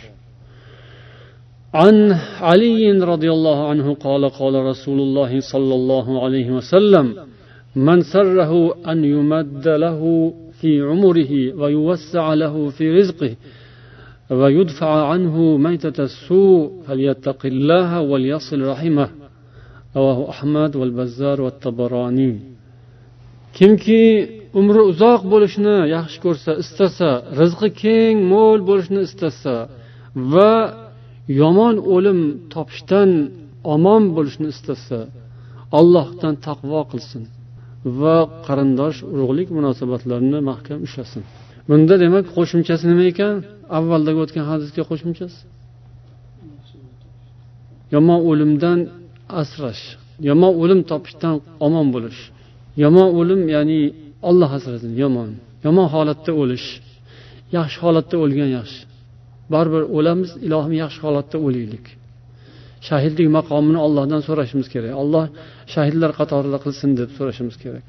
[1.73, 1.95] عن
[2.41, 7.05] علي رضي الله عنه قال قال رسول الله صلى الله عليه وسلم
[7.75, 8.51] من سره
[8.91, 13.35] أن يمد له في عمره ويوسع له في رزقه
[14.29, 19.09] ويدفع عنه ميتة السوء فليتق الله وليصل رحمه
[19.95, 22.55] رواه أحمد والبزار والطبراني
[23.59, 24.03] kimki
[24.59, 29.55] umri uzoq bo'lishni yaxshi ko'rsa istasa rizqi keng mo'l bo'lishni istasa
[30.33, 30.53] va
[31.40, 32.20] yomon o'lim
[32.54, 33.10] topishdan
[33.74, 34.98] omon bo'lishni istasa
[35.78, 37.22] allohdan taqvo qilsin
[38.00, 38.16] va
[38.46, 41.22] qarindosh urug'lik munosabatlarini mahkam ushlasin.
[41.68, 43.34] Bunda demak qo'shimchasi nima ekan?
[43.78, 45.38] Avvaldagi o'tgan hadisga qo'shimchasi.
[47.94, 48.78] Yomon o'limdan
[49.42, 49.82] asrash
[50.28, 51.34] yomon o'lim topishdan
[51.66, 52.20] omon bo'lish
[52.82, 53.80] yomon o'lim ya'ni
[54.28, 55.30] olloh asrasin yomon
[55.66, 56.66] yomon holatda o'lish
[57.56, 58.80] yaxshi holatda o'lgan yaxshi.
[59.54, 61.86] Baribir o'lamiz ilohim yaxshi holatda o'laylik.
[62.88, 64.92] Shahidlik maqomini ollohdan so'rashimiz kerak.
[65.02, 65.24] Olloh
[65.74, 67.86] shahidlar qatorida qilsin deb so'rashimiz kerak.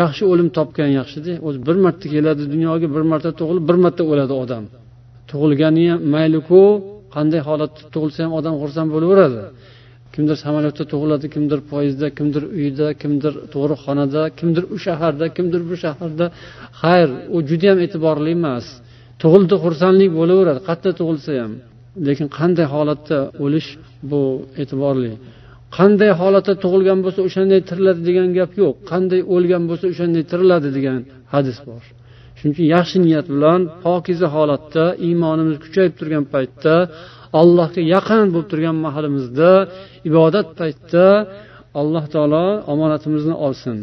[0.00, 4.34] Yaxshi o'lim topgan yaxshida o'zi bir marta keladi dunyoga bir marta tug'ilib bir marta o'ladi
[4.42, 4.64] odam.
[5.30, 6.60] Tug'ilgani ham mayliku
[7.16, 9.42] qanday holatda tug'ilsa ham odam xursand bo'laveradi.
[10.14, 16.26] Kimdir samolyotda tug'iladi kimdir poyezdda kimdir uyda kimdir tug'ruqxonada kimdir u shaharda kimdir bu shaharda.
[16.82, 18.66] Xayr u judayam e'tiborli emas.
[19.22, 21.52] Tug'ildi xursandlik bo'laveradi qayerda tug'ilsa ham.
[22.06, 23.68] Lekin qanday holatda o'lish
[24.10, 24.22] bu
[24.62, 25.12] e'tiborli.
[25.78, 28.74] Qanday holatda tug'ilgan bo'lsa o'shanday tiriladi degan gap yo'q.
[28.90, 31.00] Qanday o'lgan bo'lsa o'shanday tiriladi degan
[31.34, 31.82] hadis bor.
[32.38, 36.74] Shuning uchun yaxshi niyat bilan pokiza holatda iymonimiz kuchayib turgan paytda
[37.40, 39.50] allohga yaqin bo'lib turgan mahalimizda
[40.08, 41.06] ibodat paytida
[41.80, 43.76] alloh taolo omonatimizni olsin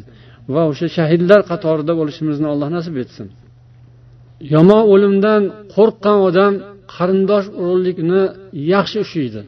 [0.54, 3.28] va o'sha shahidlar qatorida bo'lishimizni alloh nasib etsin.
[4.54, 5.42] Yomon o'limdan
[5.76, 6.54] qo'rqqan odam
[6.96, 8.24] qarindosh urug'likni
[8.74, 9.42] yaxshi ushlaydi.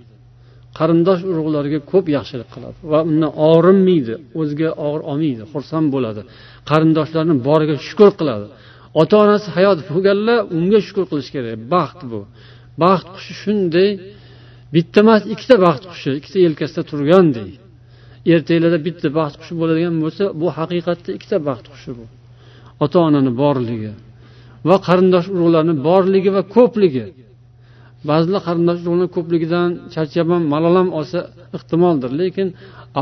[0.80, 6.22] Qarindosh urug'larga ko'p yaxshilik qiladi va undan og'rinmaydi o'ziga og'ir olmaydi xursand bo'ladi.
[6.70, 8.48] Qarindoshlarni boriga shukur qiladi.
[9.02, 11.58] Ota onasi hayot bo'lganlar unga shukur qilish kerak.
[11.74, 12.20] Baxt bu.
[12.84, 13.90] Baxt qushi shunday
[14.76, 17.50] bitta emas ikkita baxt qushi ikkita yelkasida turganday.
[18.34, 22.06] Ertaklarda bitta baxt qushi bo'ladigan bo'lsa bu haqiqatda ikkita baxt qushi bu.
[22.84, 23.92] Ota onani borligi.
[24.68, 27.06] Va qarindosh urug'larni borligi va ko'pligi.
[28.10, 31.20] Ba'zilar qarindosh urug'larni ko'pligidan charchab ham malol ham olsa
[31.58, 32.48] ehtimoldir lekin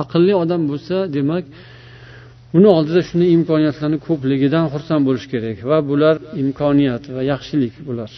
[0.02, 1.44] aqlli odam bo'lsa demak
[2.58, 8.12] uni oldida shuni imkoniyatlarni ko'pligidan xursand bo'lish kerak va bular imkoniyat va yaxshilik bular.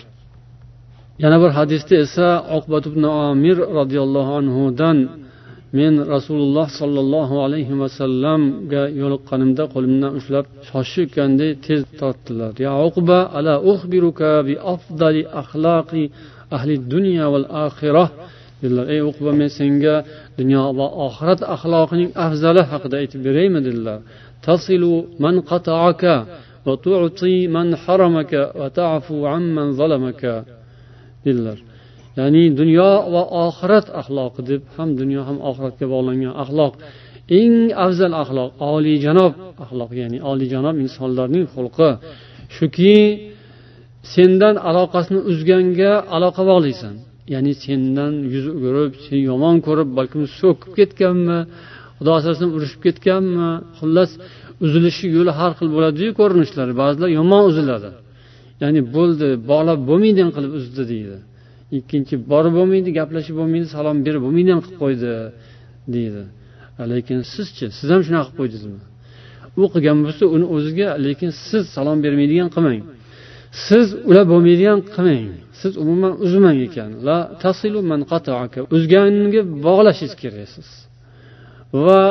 [1.24, 4.98] Yana bir hadisda esa oqbat ibn omir roziyallohu anhudan
[5.78, 12.52] men rasululloh sollallohu alayhi vasallamga yo'liqqanimda qo'limdan ushlab shoshayotganday tez tortdilar.
[12.68, 16.04] Ya uqba ala uxbiruka bi afdali axloqi
[16.56, 18.10] ahli dunya val axirah
[18.62, 18.86] dedilar.
[18.96, 19.96] Ey uqba men senga
[20.40, 23.60] dunyo va oxirat axloqining afzali haqida aytib beraymi?
[23.68, 24.00] Dedilar.
[24.46, 26.16] Tasilu man qata'aka
[26.66, 30.34] va tu'ti man haramaka va ta'fu amman zalamaka?
[31.26, 31.60] Dedilar.
[32.20, 36.74] Ya'ni dunyo va oxirat axloqi deb ham dunyo ham oxiratga bog'langan axloq.
[37.40, 37.56] Eng
[37.86, 41.90] afzal axloq oliyjanob axloq ya'ni oliyjanob insonlarning xulqi.
[42.56, 42.96] Shuki
[44.14, 46.94] sendan aloqasini uzganga aloqa bog'laysan.
[47.34, 51.40] Ya'ni sendan yuz o'girib seni yomon ko'rib balkim so'kib ketganmi
[51.98, 54.12] xudo asrasin urushib ketganmi xullas
[54.66, 57.90] uzilishi yo'li har xil bo'ladiyu ko'rinishlari ba'zilar yomon uziladi.
[58.64, 61.18] Ya'ni bo'ldi bog'lab bo'lmaydigan qilib uzdi deydi.
[61.78, 65.12] Ikkinchi borib bo'lmaydi gaplashib bo'lmaydi salom berib bo'lmaydi ham qilib qo'ydi
[65.96, 66.24] deydi.
[66.92, 68.82] Lekin sizchi siz ham shunaqa qilib qo'ydingizmi?
[69.62, 72.82] U qilgan bo'lsa uni o'ziga lekin siz salom bermaydigan qilmang.
[73.68, 75.30] Siz ular bo'lmaydigan qilmang.
[75.62, 76.90] Siz umuman uzmang ekan.
[78.76, 80.70] Uzganga bog'lashingiz kerak siz.
[81.86, 82.02] Va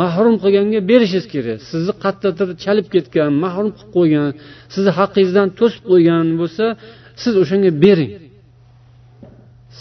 [0.00, 1.58] mahrum qilganga berishingiz kerak.
[1.70, 4.28] Sizni qayerdadir chalib ketgan mahrum qilib qo'ygan
[4.74, 6.64] sizni haqqingizdan to'sib qo'ygan bo'lsa
[7.22, 8.12] siz o'shanga bering.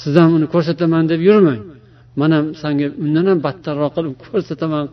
[0.01, 1.61] Siz ham uni ko'rsataman deb yurmang.
[2.21, 4.85] Mana sanga undan ham battarroq qilib ko'rsataman.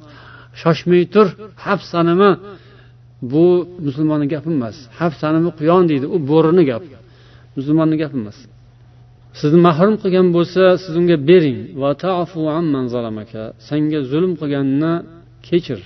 [0.60, 1.26] Shoshmay tur
[1.66, 2.30] hafsanimi
[3.32, 3.44] bu
[3.86, 4.76] musulmonni gapi emas.
[5.00, 6.88] Hafsanimi quyon deydi u bo'rini gapi
[7.56, 8.38] musulmonni gapi emas.
[9.40, 11.58] Sizni mahrum qilgan bo'lsa siz unga bering.
[13.68, 14.92] Senga zulm qilganni
[15.48, 15.80] kechir.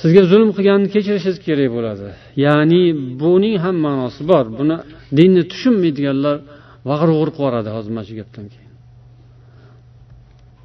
[0.00, 2.08] Sizga zulm qilganni kechirishingiz kerak bo'ladi.
[2.44, 2.82] Ya'ni
[3.22, 4.44] buning ham ma'nosi bor.
[4.58, 4.76] Buni
[5.18, 6.36] dinni tushunmaydiganlar
[6.88, 8.72] vag'ir vug'ir qilib yuboradi hozir mana shu gapdan keyin.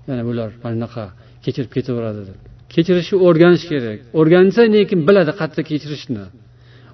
[0.08, 1.04] Yana bular mana bunaqa
[1.46, 2.40] kechirib ketaveradi deb.
[2.74, 4.00] Kechirishni o'rganish kerak.
[4.20, 6.26] O'rgansa lekin biladi qayerda kechirishni.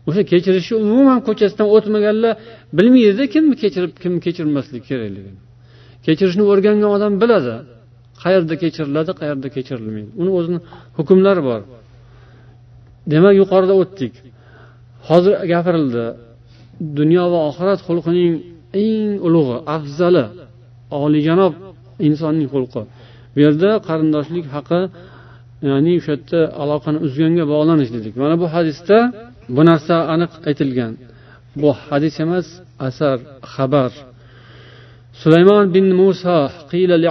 [0.08, 2.34] O'sha kechirishni umuman ko'chasidan o'tmaganlar
[2.78, 5.40] bilmaydida kimni kechirib kimni kechirmaslik kerakligini.
[6.06, 7.56] Kechirishni o'rgangan odam biladi.
[8.24, 10.10] Qayerda kechiriladi qayerda kechirilmaydi.
[10.22, 10.60] Uni o'zini
[10.98, 11.62] hukmlari bor.
[13.12, 14.14] Demak yuqorida o'tdik.
[15.10, 16.06] Hozir gapirildi.
[17.00, 18.34] Dunyo va oxirat xulqining
[18.84, 20.26] eng ulug'i afzali
[21.04, 21.54] oliyjanob
[22.08, 22.82] insonning xulqi.
[23.34, 24.82] Bu yerda qarindoshlik haqi
[25.70, 28.14] ya'ni o'sha yerda aloqani uzganga bog'lanish dedik.
[28.22, 28.98] Mana bu hadisda
[29.56, 30.94] bu narsa aniq aytilgan.
[31.62, 32.48] Bu hadis emas
[32.88, 33.18] asar
[33.54, 33.92] xabar.
[35.22, 36.40] Sulaymon bin muso
[36.72, 37.10] qiyla li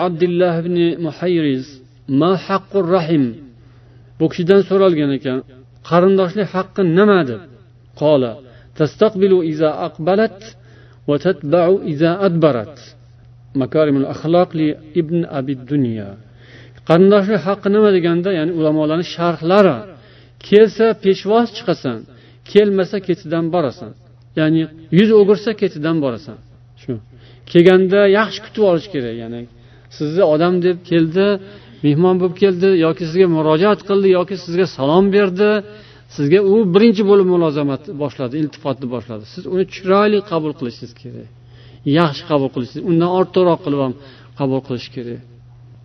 [0.61, 1.65] ibn muhayriz
[2.21, 3.25] ma haqqur rahim?
[4.19, 5.39] Bu kishidan so'ralgan ekan
[5.89, 7.41] qarindoshlik haqqi nima deb
[8.01, 8.33] qola
[8.79, 10.39] tastaqbilu iza aqbalat
[11.09, 12.77] va إذا iza adbarat
[13.57, 15.19] الأخلاق لابن li ibn
[16.89, 19.77] qarindoshi dunya haqqi nima deganda ya'ni ulamolarni sharhlari
[20.49, 21.99] kelsa peshvoz chiqasan
[22.53, 23.93] kelmasa ketidan borasan
[24.39, 24.63] ya'ni
[24.99, 26.39] yuz o'girsa ketidan borasan
[26.83, 26.93] shu
[27.51, 29.41] kelganda yaxshi kutib olish kerak ya'ni
[29.97, 31.27] sizni odam deb keldi
[31.87, 35.51] mehmon bo'lib keldi yoki sizga murojaat qildi yoki sizga salom berdi
[36.15, 39.25] sizga u birinchi bo'lib mulozamat boshladi iltifotni boshladi.
[39.35, 41.29] Siz uni chiroyli qabul qilishingiz kerak.
[41.99, 43.95] Yaxshi qabul qilishingiz undan ortiqroq qilib ham
[44.41, 45.21] qabul qilish kerak.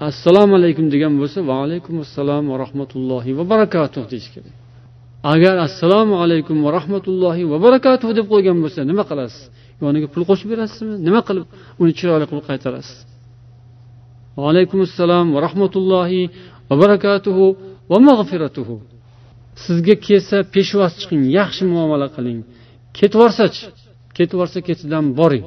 [0.10, 4.56] Assalomu alaykum degan bo'lsa va alaykum assalom va rahmatullohi va barakatuh deyish kerak.
[5.34, 9.44] Agar assalomu alaykum va rahmatullohi va barakatuh deb qo'ygan bo'lsa nima qilasiz?
[9.84, 10.96] Yoniga pul qo'shib berasizmi?
[11.08, 11.46] Nima qilib
[11.82, 12.98] uni chiroyli qilib qaytarasiz?
[14.38, 16.22] Va alaykum assalom va rahmatullohi
[16.70, 17.46] va barakatuhu
[17.92, 18.76] va mag'firatuhu
[19.64, 22.40] sizga kelsa peshvoz chiqing yaxshi muomala qiling.
[22.98, 23.64] Ketvorsachi?
[24.18, 25.46] Ketvorsa ketidan boring.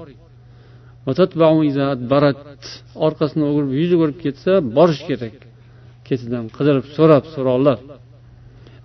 [3.07, 5.37] Orqasini o'girib yuz o'girib ketsa borish kerak.
[6.09, 7.79] Ketidan qidirib so'rab so'roqlar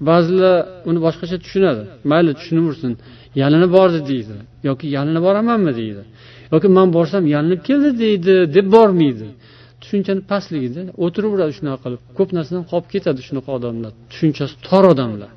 [0.09, 0.55] ba'zilar
[0.89, 1.83] uni boshqacha tushunadi.
[2.11, 2.91] Mayli tushunaversin
[3.41, 4.35] yalinib bordi deydi.
[4.67, 6.03] Yoki yalinib boramanmi deydi.
[6.53, 9.27] Yoki man borsam yalinib keldi deydi deb bormaydi.
[9.83, 12.01] Tushunchani pastligida o'tiraveradi shunaqa qilib.
[12.17, 13.91] Ko'p narsadan qolib ketadi shunaqa odamlar.
[14.11, 15.31] Tushunchasi tor odamlar.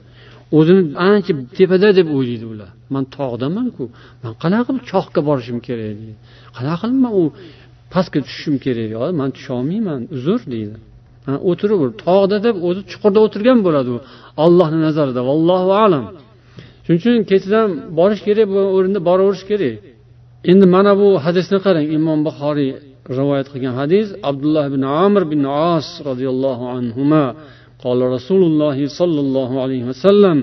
[0.59, 2.71] O'zini ancha tepada deb o'ylaydi ular.
[2.95, 3.85] Man tog'damanku
[4.23, 6.15] man qanaqa qilib chohga borishim kerak deydi.
[6.57, 7.23] Qanaqa qilib man u
[7.95, 8.91] pastga tushishim kerak?
[9.21, 10.77] Man tusholmayman uzr deydi.
[11.51, 13.99] O'tiraver tog'da deb o'zi chuqurda o'tirgan bo'ladi u.
[14.45, 16.05] Ollohni nazarida vallohu alam.
[16.85, 19.75] Shuning uchun ketidan borish kerak bu o'rinda boraverish kerak.
[20.51, 22.71] Endi mana bu hadisni qarang imom buxoriy
[23.20, 27.04] rivoyat qilgan hadis abdulloh ibn amir bin as roziyallohu anhu
[27.86, 30.38] قال رسول الله صلى الله عليه وسلم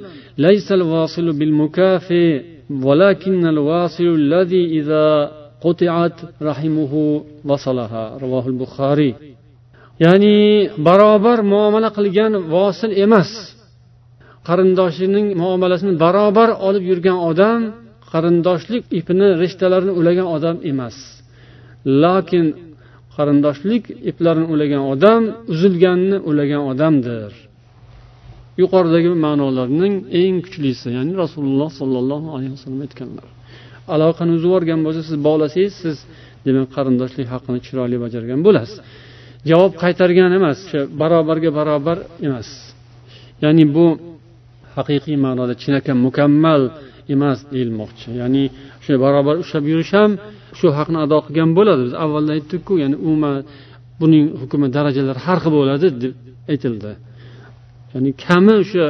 [0.47, 2.43] ليس الواصل بالمكافئ
[2.87, 5.07] ولكن الواصل الذي إذا
[5.65, 6.93] قطعت رحمه
[7.49, 9.15] وصلها رواه البخاري
[10.05, 13.31] ya'ni barobar muomala qilgan vosil emas
[14.49, 17.61] qarindoshining muomalasini barobar olib yurgan odam
[18.11, 20.97] qarindoshlik ipini rishtalarini ulagan odam emas
[22.04, 22.46] Lokin
[23.16, 25.22] qarindoshlik iplarini ulagan odam
[25.54, 27.32] uzilganni ulagan odamdir.
[28.62, 33.28] Yuqoridagi ma'nolarning eng kuchlisi ya'ni rasululloh sollallohu alayhi vasallam aytganlar.
[33.96, 35.98] Aloqani uzib yuborgan bo'lsa siz bog'lasangiz siz
[36.46, 38.78] demak qarindoshlik haqqini chiroyli bajargan bo'lasiz.
[39.50, 42.50] Javob qaytargan emas o'sha barobarga barobar emas.
[43.44, 43.86] Ya'ni bu
[44.78, 46.62] haqiqiy ma'noda chinakam mukammal
[47.16, 48.08] emas deyilmoqchi.
[48.22, 48.44] Ya'ni
[48.82, 50.12] o'sha barobar ushlab yurish ham
[50.60, 51.82] shu haqni ado qilgan bo'ladi.
[51.88, 53.36] Biz avvalda aytdikku ya'ni umuman
[54.02, 56.14] buning hukmi darajalari har xil bo'ladi deb
[56.52, 56.92] aytildi.
[57.94, 58.86] Ya'ni kami o'sha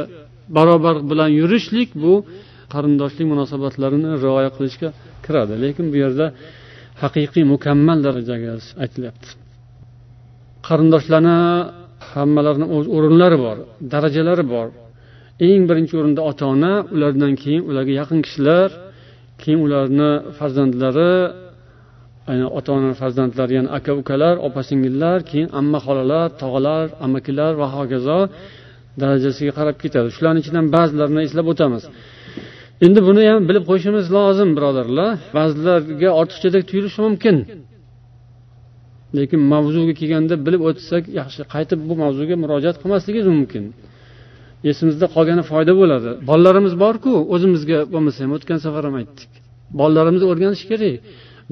[0.56, 2.12] barobar bilan yurishlik bu
[2.72, 4.88] qarindoshlik munosabatlarini rioya qilishga
[5.24, 5.54] kiradi.
[5.64, 6.26] Lekin bu yerda
[7.02, 8.52] haqiqiy mukammal darajaga
[8.84, 9.28] aytilyapti.
[10.68, 11.38] Qarindoshlarni
[12.12, 13.56] hammalarini o'z o'rinlari bor
[13.92, 14.68] darajalari bor.
[15.48, 18.68] Eng birinchi o'rinda ota ona ulardan keyin ularga yaqin kishilar
[19.42, 21.12] keyin ularni farzandlari
[22.58, 28.18] ota ona farzandlari ya'ni aka ukalar opa singillar keyin amma xolalar tog'alar amakilar va hokazo
[29.00, 30.08] darajasiga qarab ketadi.
[30.16, 31.82] Shularni ichidan ba'zilarini eslab o'tamiz.
[32.86, 35.10] Endi buni ham bilib qo'yishimiz lozim birodarlar.
[35.38, 37.36] Ba'zilarga ortiqchadek tuyulishi mumkin.
[39.16, 43.64] Lekin mavzuga kelganda bilib o'tsak yaxshi qaytib bu mavzuga murojaat qilmasligimiz mumkin.
[44.70, 46.10] Esimizda qolgani foyda bo'ladi.
[46.30, 49.30] Bolalarimiz borku o'zimizga bo'lmasa ham o'tgan safar ham aytdik.
[49.80, 50.94] Bolalarimiz o'rganishi kerak.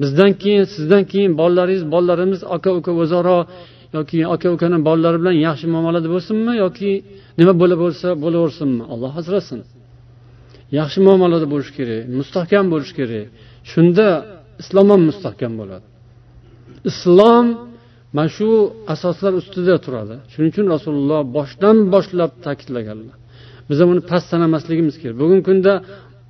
[0.01, 3.39] Bizdan keyin sizdan keyin bolalaringiz bolalarimiz aka uka o'zaro
[3.97, 6.91] yoki aka ukani bolalari bilan yaxshi muomalada bo'lsinmi yoki
[7.39, 8.83] nima bo'la bo'lsa bo'laversinmi?
[8.93, 9.59] Alloh asrasin
[10.79, 13.25] yaxshi muomalada bo'lish kerak mustahkam bo'lish kerak.
[13.71, 14.07] Shunda
[14.61, 15.85] islom ham mustahkam bo'ladi.
[16.91, 17.45] Islom
[18.17, 18.49] mana shu
[18.93, 20.15] asoslar ustida turadi.
[20.31, 23.15] Shuning uchun rasululloh boshdan boshlab ta'kidlaganlar.
[23.69, 25.15] Biz ham past sanamasligimiz kerak.
[25.21, 25.73] Bugungi kunda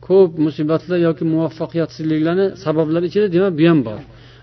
[0.07, 3.99] ko'p musibatlar yoki muvaffaqiyatsizliklarni sabablari ichida demak bu ham bor.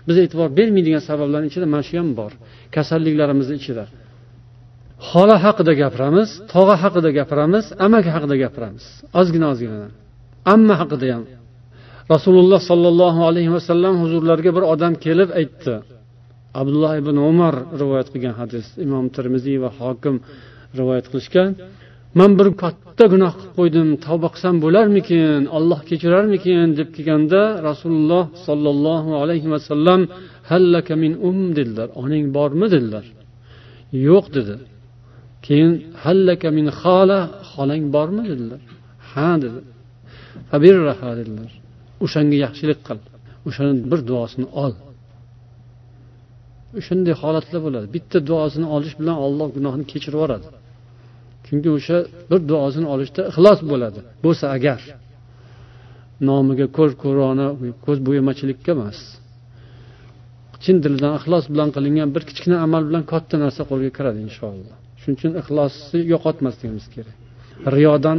[0.07, 2.31] Biz e'tibor bermaydigan sabablarni ichida mana shu ham bor.
[2.75, 3.83] Kasalliklarimizni ichida.
[5.09, 8.85] Xola haqida gapiramiz tog'a haqida gapiramiz amaki haqida gapiramiz.
[9.19, 9.87] Ozgina ozgina.
[10.53, 11.23] Amma haqida ham.
[12.13, 15.75] Rasululloh sollallohu alayhi vasallam huzurlariga bir odam kelib aytdi.
[16.61, 20.15] Abdulloh ibn umar rivoyat qilgan hadis imom termiziy va hokim
[20.79, 21.49] rivoyat qilishgan.
[22.19, 23.87] Man bir katta gunoh qilib qo'ydim.
[24.05, 25.41] Tavba qilsam bo'larmikin?
[25.57, 26.65] Olloh kechirarmikin?
[26.79, 30.01] deb kelganda rasululloh sollallohu alayhi vasallam
[30.51, 31.87] hallaka min um dedilar.
[32.01, 32.67] Onang bormi?
[32.75, 33.05] dedilar.
[34.07, 34.55] Yo'q dedi.
[35.45, 35.71] Keyin
[36.03, 37.19] hallaka min xola
[37.51, 38.23] xolang bormi?
[38.31, 38.61] dedilar.
[39.11, 39.59] Ha dedi.
[41.21, 41.51] Dedilar.
[42.03, 42.99] O'shanga yaxshilik qil.
[43.47, 44.73] O'shani bir duosini ol.
[46.87, 47.87] Shunday holatlar bo'ladi.
[47.95, 50.47] Bitta duosini olish bilan olloh gunohni kechirib yuboradi.
[51.51, 51.97] Chunki o'sha
[52.29, 53.99] bir duosini olishda ixlos bo'ladi.
[54.25, 54.79] Bo'lsa agar.
[56.27, 57.47] Nomiga ko'z ko'rona
[57.85, 58.99] ko'z bo'yamachilikka emas.
[60.63, 64.75] Chin dildan ixlos bilan qilingan bir kichkina amal bilan katta narsa qo'lga kiradi inshaalloh.
[64.99, 67.17] Shuning uchun ixlosni yo'qotmasligimiz kerak.
[67.75, 68.17] Riyodan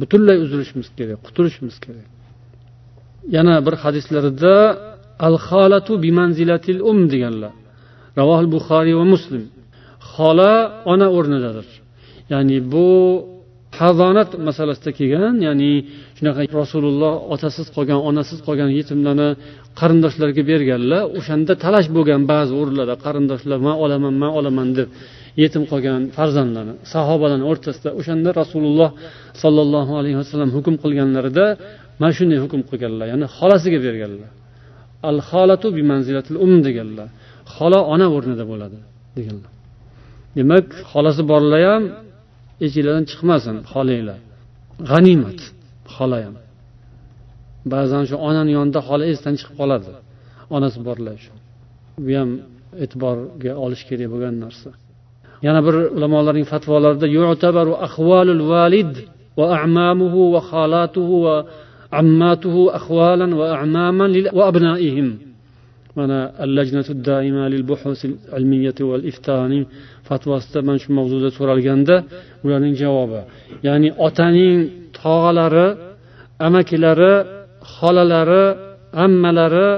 [0.00, 2.06] butunlay uzilishimiz kerak qutulishimiz kerak.
[3.36, 4.54] Yana bir hadislarida
[5.26, 7.52] al xolatu bimanzilatil um deganlar.
[8.18, 9.44] Ravohil buxoriy va muslim.
[10.12, 10.52] Xola
[10.92, 11.68] ona o'rnidadir.
[12.32, 12.88] Ya'ni bu
[13.80, 15.72] hazonat masalasida kelgan ya'ni
[16.18, 19.28] shunaqa rasululloh otasiz qolgan onasiz qolgan yetimlarni
[19.80, 24.88] qarindoshlarga berganlar o'shanda talash bo'lgan ba'zi o'rinlarda qarindoshlar man olaman man olaman deb
[25.42, 28.90] yetim qolgan farzandlarni sahobalarni o'rtasida o'shanda rasululloh
[29.42, 31.46] sollallohu alayhi vasallam hukm qilganlarida
[32.00, 34.30] mana shunday hukm qilganlar ya'ni xolasiga berganlar.
[35.10, 37.08] Al xolatu bi manzilatil um deganlar.
[37.54, 38.78] Xola ona o'rnida bo'ladi
[39.16, 39.52] deganlar.
[40.36, 41.82] Demak xolasi borlar ham
[42.64, 44.20] echinglardan chiqmasin xolanglar
[44.90, 45.40] g'animat
[45.94, 46.36] xola ham
[47.72, 49.90] ba'zan shu onani yonida xola esdan chiqib qoladi.
[50.56, 51.32] Onasi borlar shu.
[52.04, 52.30] Bu ham
[52.82, 54.70] e'tiborga olish kerak bo'lgan narsa.
[55.46, 58.92] Yana bir ulamolarning fatvolarida yu'tabaru ahvolul valid
[59.38, 61.36] va a'mamuhu va xolatuhu va
[62.00, 65.08] ammatuhu ahvolan va a'maman va abnaihim.
[65.98, 68.00] Mana allajnatu daima lil buhus
[68.38, 69.60] ilmiyati val iftani
[70.08, 71.96] fatvosida mana shu mavzuda so'ralganda
[72.44, 73.20] ularning javobi
[73.66, 74.58] ya'ni otaning
[75.00, 75.66] tog'alari
[76.46, 77.14] amakilari
[77.74, 78.44] xolalari
[79.04, 79.70] ammalari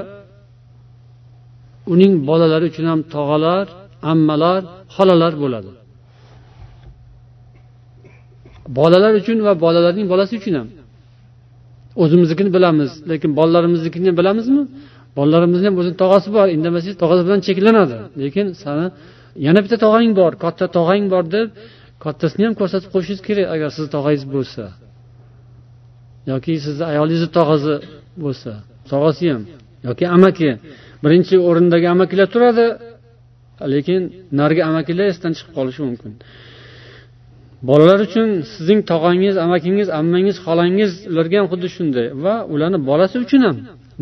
[1.93, 3.65] uning bolalari uchun ham tog'alar
[4.11, 4.61] ammalar
[4.95, 5.71] xolalar bo'ladi.
[8.77, 10.67] Bolalar uchun va bolalarning bolasi uchun ham.
[12.03, 14.63] O'zimiznikini bilamiz lekin bolalarimiznikini bilamizmi?
[15.17, 17.95] Bolalarimizni ham o'zini tog'asi bor indamasangiz tog'asi bilan cheklanadi.
[18.23, 18.85] Lekin sani
[19.47, 21.47] yana bitta tog'ang bor katta tog'ang bor deb
[22.03, 24.63] kattasini ham ko'rsatib qo'yishingiz kerak agar sizni tog'angiz bo'lsa.
[26.31, 27.73] Yoki sizni ayolingizni tog'asi
[28.23, 28.51] bo'lsa
[28.91, 29.43] tog'asi ham
[29.87, 30.49] yoki amaki.
[31.03, 32.65] Birinchi o'rindagi amakilar turadi
[33.73, 34.01] lekin
[34.39, 36.11] narigi amakilar esdan chiqib qolishi mumkin.
[37.69, 42.07] Bolalar uchun sizning tog'angiz amakingiz ammangiz xolangiz ularga ham xuddi shunday.
[42.23, 43.57] Va ularni bolasi uchun ham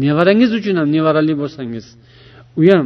[0.06, 1.86] nevarangiz uchun ham nevarali bo'lsangiz
[2.60, 2.86] u ham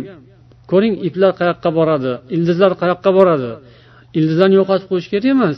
[0.72, 2.14] ko'ring iplar qayoqqa boradi?
[2.36, 3.52] Ildizlar qayoqqa boradi?
[4.18, 5.58] Ildizlarni yo'qotib qo'yish kerak emas.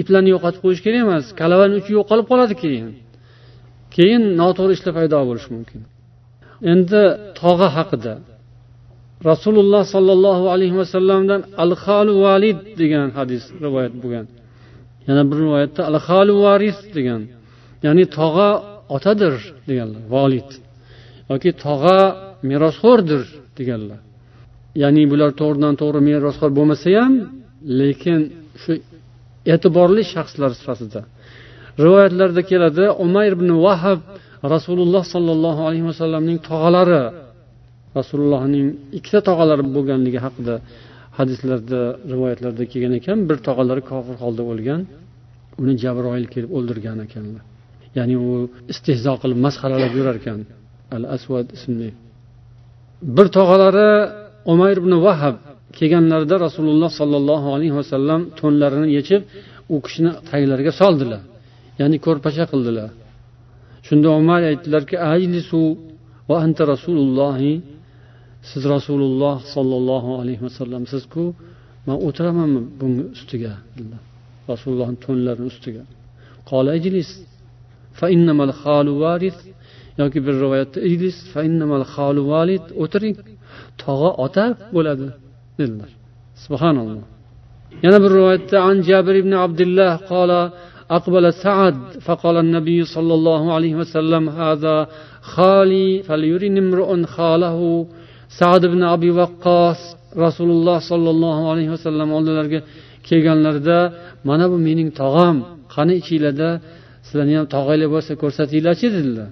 [0.00, 1.24] Iplarni yo'qotib qo'yish kerak emas.
[1.40, 2.88] Kalavani uchi yo'qolib qoladi keyin.
[3.96, 5.80] Keyin noto'g'ri ishlar paydo bo'lishi mumkin.
[6.72, 7.02] Endi
[7.40, 8.14] tog'a haqida.
[9.30, 14.26] Rasululloh sollallohu alayhi vasallamdan al xalu valid degan hadis rivoyat bo'lgan.
[15.08, 17.22] Yana bir rivoyatda al xalu varis degan
[17.84, 18.50] ya'ni tog'a
[18.96, 19.34] otadir
[19.68, 20.48] deganlar volid
[21.30, 21.98] yoki tog'a
[22.48, 23.22] merosxo'rdir
[23.58, 24.00] deganlar.
[24.82, 27.12] Ya'ni bular to'g'ridan to'g'ri merosxo'r bo'lmasa ham
[27.80, 28.20] lekin
[28.62, 28.72] shu
[29.54, 31.00] e'tiborli shaxslar sifatida.
[31.84, 34.00] Rivoyatlarda keladi umayr ibn vahab
[34.54, 37.02] rasululloh sollallohu alayhi vasallamning tog'alari
[37.98, 38.66] rasulullohning
[38.98, 40.54] ikkita tog'alari bo'lganligi haqida
[41.18, 41.80] hadislarda
[42.12, 44.80] rivoyatlarda kelgan ekan bir tog'alari kofir holda o'lgan
[45.60, 47.42] uni jabroil kelib o'ldirgan ekanlar.
[47.98, 48.30] Ya'ni u
[48.72, 50.40] istehzo qilib masxaralab yurar ekan
[50.96, 51.90] al asvad ismli.
[53.16, 53.90] Bir tog'alari
[54.52, 55.36] umayr ibn vahab
[55.78, 59.22] kelganlarida rasululloh sollallohu alayhi vasallam to'nlarini yechib
[59.72, 61.22] u kishini taglariga soldilar.
[61.80, 62.90] Ya'ni ko'rpacha qildilar.
[63.86, 65.60] Shunda umar aytdilarki ajlisu
[66.28, 67.52] va anta rasulullohi
[68.50, 71.24] siz rasululloh sollallohu alayhi vasallam sizku
[71.86, 74.02] man o'tiramanmi bunga ustiga dedilar.
[74.52, 75.82] Rasulullohni to'nlarini ustiga.
[76.50, 77.08] Qola ijlis
[80.00, 81.16] yoki bir rivoyatda ijlis
[82.82, 83.16] o'tiring.
[83.83, 84.45] tog'a ota
[84.75, 85.07] bo'ladi
[85.59, 85.91] dedilar
[86.45, 87.05] subhanalloh
[87.85, 90.41] yana bir rivoyatda an jabir ibn abdullah qola
[90.97, 94.77] أقبل سعد فقال النبي صلى الله عليه وسلم هذا
[95.33, 97.59] خالي فليرن امرؤ خاله
[98.39, 99.79] sad ibn abi vaqqos
[100.23, 102.59] rasululloh sollallohu alayhi vasallam oldilariga
[103.07, 103.79] kelganlarida
[104.29, 105.37] mana bu mening tog'am
[105.75, 106.49] qani ichinglarda
[107.05, 109.29] sizlarni ham tog'anglar bo'lsa ko'rsatinglarchi dedilar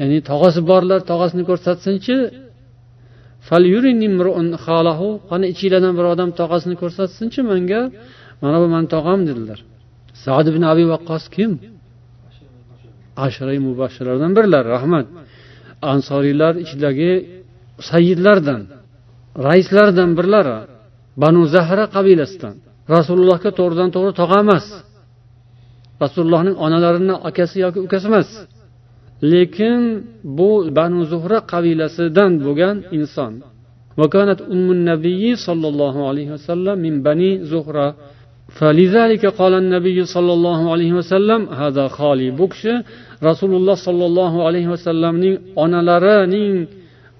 [0.00, 2.14] ya'ni tog'asi borlar tog'asini ko'rsatsinchi
[5.29, 7.81] qani ichinglardan bir odam tog'asini ko'rsatsinchi manga
[8.41, 9.59] mana bu mani tog'am dedilar.
[10.23, 11.51] Sad ibn abi vaqqos kim?
[13.25, 15.05] Ashra mubashiralardan birilar rahmat.
[15.93, 17.11] Ansoriylar ichidagi
[17.89, 18.61] sayyidlardan
[19.47, 20.57] raislardan birlari
[21.21, 22.55] banu zahra qabilasidan.
[22.95, 24.65] Rasulullohga to'g'ridan to'g'ri tog'a emas.
[26.03, 28.29] Rasulullohning onalarini akasi yoki ukasi emas.
[29.32, 29.80] lekin
[30.36, 33.34] bu banu zuhra qabilasidan bo'lgan inson
[34.00, 37.88] وكانت أم النبي صلى الله عليه وسلم من بني زهرة
[38.58, 42.62] فلذلك قال النبي صلى الله عليه وسلم هذا خالي بكش
[43.28, 45.14] رسول الله صلى الله عليه وسلم
[45.64, 46.54] onalarining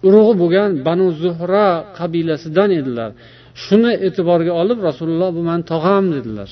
[0.07, 3.11] urug'i bo'lgan banu zuhra qabilasidan edilar
[3.65, 6.51] shuni e'tiborga olib rasululloh bu mani tog'am dedilar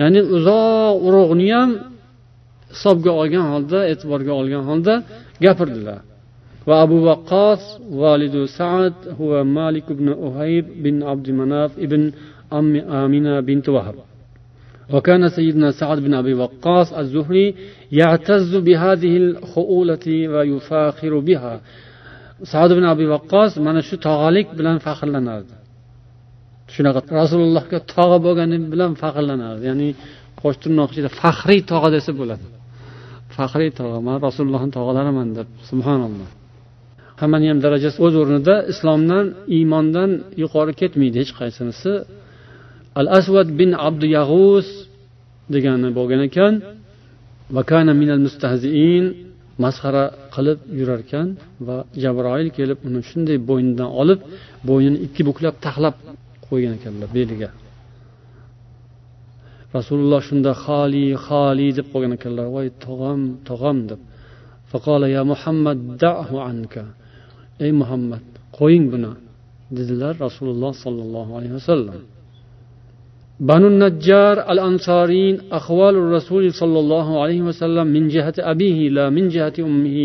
[0.00, 1.70] ya'ni uzoq urug'ni ham
[2.72, 4.94] hisobga olgan holda e'tiborga olgan holda
[5.44, 6.00] gapirdilar
[6.68, 7.62] va abu vaqqos
[8.02, 12.02] validu saad huva malik ibn uhayb bin abdi manaf ibn
[12.58, 13.98] ammi amina bint vahab
[14.94, 17.46] وكان سيدنا سعد بن أبي وقاص الزهري
[17.92, 21.54] يعتز بهذه الخؤولة ويفاخر بها
[22.52, 25.54] sad ibn abi vaqqos mana shu tog'alik bilan faxrlanardi
[26.74, 29.88] shunaqa rasulullohga tog'a bo'lgani bilan faxrlanardi ya'ni
[30.40, 32.46] qo'sh tirnoq ichida faxriy tog'a desa bo'ladi
[33.39, 36.29] Faxriy tog'a man rasulullohni tog'alariman deb subhanalloh.
[37.21, 39.25] Hammani ham darajasi o'z o'rnida islomdan
[39.57, 40.09] iymondan
[40.43, 41.91] yuqori ketmaydi hech qaysinisi.
[42.99, 44.67] Al asvad bin abdu yag'us
[45.53, 46.53] degani bo'lgan ekan
[47.57, 49.05] vakana minal mustahziin
[49.63, 51.27] masxara qilib yurarkan
[51.67, 54.19] va jabroil kelib uni shunday bo'ynidan olib
[54.69, 55.95] bo'ynini ikki buklab taxlab
[56.47, 57.49] qo'ygan ekanlar beliga.
[59.77, 63.99] Rasululloh shunda xoli xoli deb qo'ygan ekanlar voy tog'am tog'am deb
[64.71, 66.83] faqola ya muhammad dahu anka
[67.65, 68.23] ey muhammad
[68.57, 69.11] qo'ying buni
[69.77, 72.01] dedilar rasululloh sollallohu alayhi vasallam
[73.49, 79.57] بنو النجار الأنصارين أخوال الرسول صلى الله عليه وسلم من جهة أبيه لا من جهة
[79.69, 79.97] أمه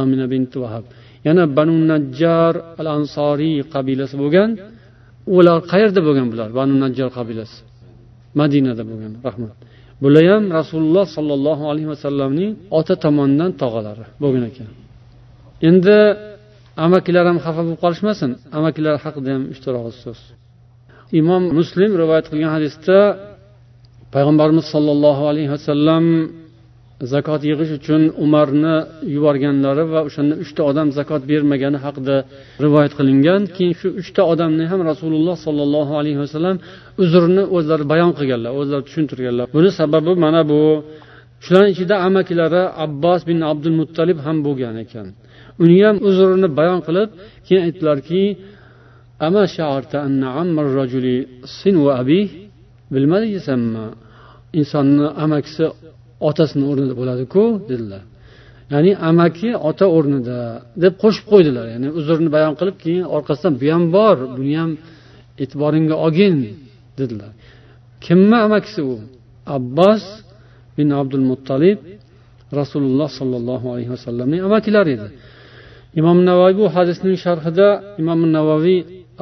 [0.00, 0.84] آمنة بنت وهب
[1.26, 4.50] yana banu najjar al ansoriy qabilasi bo'lgan
[5.36, 7.58] ular qayerda bo'lgan bular banu najjar qabilasi
[8.40, 9.56] madinada bo'lgan rahmat
[10.02, 14.68] bular ham rasululloh sollallohu alayhi vasallamning ota tomonidan tog'alari bo'lgan ekan.
[15.68, 15.98] Endi
[16.86, 20.20] amakilar ham xafa bo'lib qolishmasin amakilar haqida ham uchta og'iz so'z.
[21.20, 22.98] Imom muslim rivoyat qilgan hadisda
[24.14, 26.04] payg'ambarimiz sollallohu alayhi vasallam
[27.12, 28.74] zakot yig'ish uchun umarni
[29.14, 32.16] yuborganlari va o'shanda uchta odam zakot bermagani haqida
[32.64, 33.40] rivoyat qilingan.
[33.56, 36.56] Keyin shu uchta odamni ham rasululloh sollallohu alayhi vasallam
[37.04, 39.46] uzrni o'zlari bayon qilganlar o'zlari tushuntirganlar.
[39.56, 40.60] Buni sababi mana bu.
[41.44, 45.06] Shularni ichida amakilari abbos bin abdul muttalib ham bo'lgan ekan.
[45.62, 47.08] Uni ham uzrini bayon qilib
[47.46, 48.22] keyin aytdilarki
[52.94, 53.84] bilmadiysanmi
[54.60, 55.66] insonni amakisi
[56.28, 58.02] otasini o'rnida bo'ladiku dedilar.
[58.72, 60.38] Ya'ni amaki ota o'rnida
[60.82, 61.66] deb qo'shib qo'ydilar.
[61.74, 64.70] Ya'ni uzrni bayon qilib keyin orqasidan bu ham bor buni ham
[65.42, 66.36] e'tiboringga olgin
[66.98, 67.32] dedilar.
[68.04, 68.94] Kimni amakisi u?
[69.56, 70.04] Abbos
[70.76, 71.78] bin abdul muttalib
[72.60, 75.08] rasululloh sollallohu alayhi vasallamning amakilari edi.
[76.00, 77.68] Imom navoiy bu hadisning sharhida
[78.00, 78.78] imom navoiy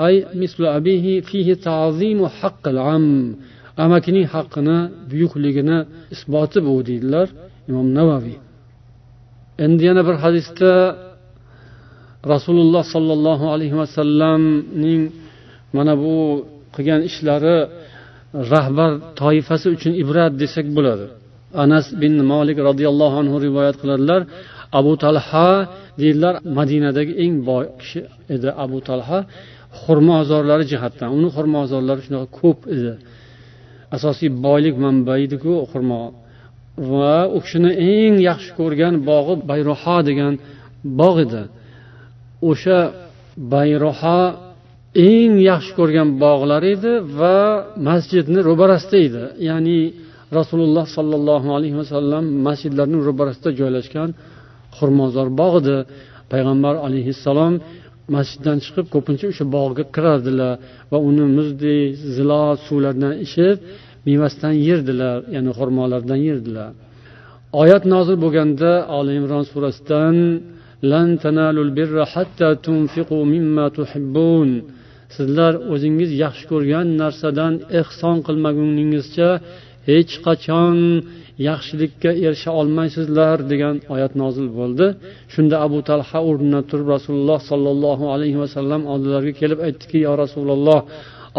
[0.07, 3.07] ay mislu abihi fihi ta'zimu haqqil am.
[3.85, 4.79] Amakining haqqini
[5.11, 5.79] buyukligini
[6.15, 7.27] isboti bu deydilar
[7.71, 8.39] imom navaviy
[9.65, 10.73] endi yana bir hadisda
[12.33, 15.03] rasululloh sollallohu alayhi vasallamning
[15.77, 16.17] mana bu
[16.75, 17.57] qilgan ishlari
[18.53, 21.07] rahbar toifasi uchun ibrat desak bo'ladi.
[21.65, 24.21] Anas bin molik roziyallohu anhu rivoyat qiladilar
[24.79, 25.49] abu talha
[26.01, 28.01] deydilar madinadagi eng boy kishi
[28.35, 29.19] edi abu talha.
[29.83, 32.93] Xurmozorlari jihatdan uni xurmozorlari shunaqa ko'p edi.
[33.97, 36.03] Asosiy boylik manbaidiku xurmo.
[36.91, 40.35] Va u kishini eng yaxshi ko'rgan bog'i bayroho degan
[41.01, 41.43] bog' edi.
[42.51, 42.79] O'sha
[43.55, 44.21] bayroho
[45.09, 47.37] eng yaxshi ko'rgan bog'lari edi va
[47.89, 49.25] masjidni ro'barasida edi.
[49.49, 49.79] Ya'ni
[50.39, 54.11] rasululloh sollallohu alayhi vasallam masjidlarning ro'barasida joylashgan
[54.77, 55.77] xurmozor bog' edi
[56.33, 57.55] payg'ambar alayhissalom
[58.15, 60.55] masjiddan chiqib ko'pincha o'sha bog'ga kirardilar
[60.93, 63.57] va uni muzdek zilo suvlardan ichib
[64.09, 66.71] mevasidan yerdilar ya'ni xurmolardan yerdilar
[67.63, 70.17] oyat nozil bo'lganda oli imron surasidan
[70.91, 74.49] lan tanalul birra hatta tunfiqu mimma tuhibbun.
[75.17, 79.29] Sizlar o'zingiz yaxshi ko'rgan narsadan ehson qilmaguningizcha
[79.89, 80.77] hech qachon
[81.49, 84.87] yaxshilikka erisha olmaysizlar degan oyat nozil bo'ldi.
[85.35, 90.81] Shunda abu talha o'rnidan turib rasululloh sollallohu alayhi vasallam oldilariga kelib aytdiki yo rasululloh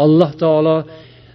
[0.04, 0.76] alloh taolo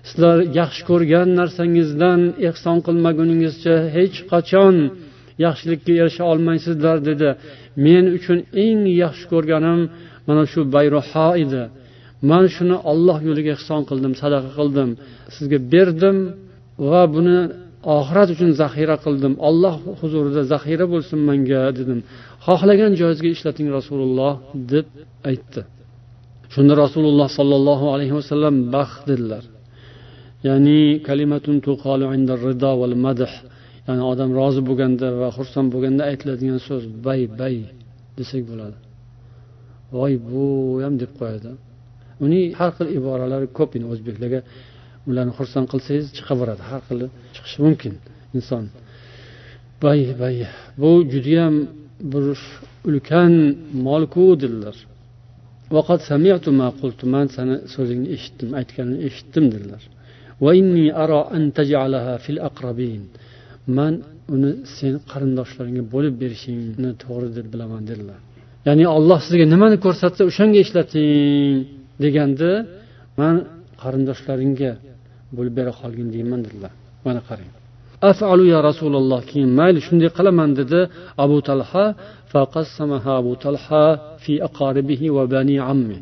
[0.09, 4.75] sizlar yaxshi ko'rgan narsangizdan ehson qilmaguningizcha hech qachon
[5.45, 7.29] yaxshilikka erisha olmaysizlar dedi.
[7.85, 9.81] Men uchun eng yaxshi ko'rganim
[10.27, 11.63] mana shu bayroho edi.
[12.29, 14.89] Man shuni olloh yo'liga ehson qildim sadaqa qildim
[15.35, 16.17] sizga berdim
[16.89, 17.39] va buni
[17.97, 19.33] oxirat uchun zaxira qildim.
[19.47, 21.99] Olloh huzurida zaxira bo'lsin manga dedim.
[22.45, 24.33] Xohlagan joyingizga ishlating rasululloh
[24.73, 24.87] deb
[25.29, 25.61] aytdi.
[26.53, 29.43] Shunda rasululloh sollallohu alayhi vasallam baxt dedilar.
[30.47, 31.55] Ya'ni kalimatun
[32.47, 33.33] rido val madh.
[33.87, 37.55] Ya'ni odam rozi bo'lganda va xursand bo'lganda aytiladigan so'z bay bay
[38.17, 38.77] desak bo'ladi.
[39.95, 40.43] Voy bu
[40.83, 41.51] ham deb qo'yadi.
[42.25, 44.39] Uning har xil iboralari ko'p endi o'zbeklarga
[45.09, 46.63] ularni xursand qilsangiz chiqaveradi.
[46.69, 47.93] Har xili chiqishi mumkin
[48.37, 48.63] inson.
[49.83, 50.35] Bay bay
[50.81, 51.55] bu judayam
[52.11, 52.25] bir
[52.89, 53.33] ulkan
[53.87, 54.77] molku dedilar
[57.15, 59.83] man sani so'zingni eshitdim aytganini eshitdim dedilar.
[63.77, 63.93] Man
[64.35, 68.19] uni sen qarindoshlaringga bo'lib berishingni to'g'ri deb bilaman dedilar.
[68.67, 71.57] Ya'ni olloh sizga nimani ko'rsatsa o'shanga ishlating
[72.03, 72.49] deganda
[73.19, 73.35] man
[73.83, 74.71] qarindoshlaringga
[75.37, 76.73] bo'lib bera qolgin deyman dedilar
[77.05, 77.51] mana qarang.
[78.11, 80.79] Afalu ya rasululloh keyin mayli shunday qilaman dedi
[81.23, 81.85] abu talha.
[83.21, 83.83] Abu talha
[84.23, 85.97] fi aqaribihi va bani ammi.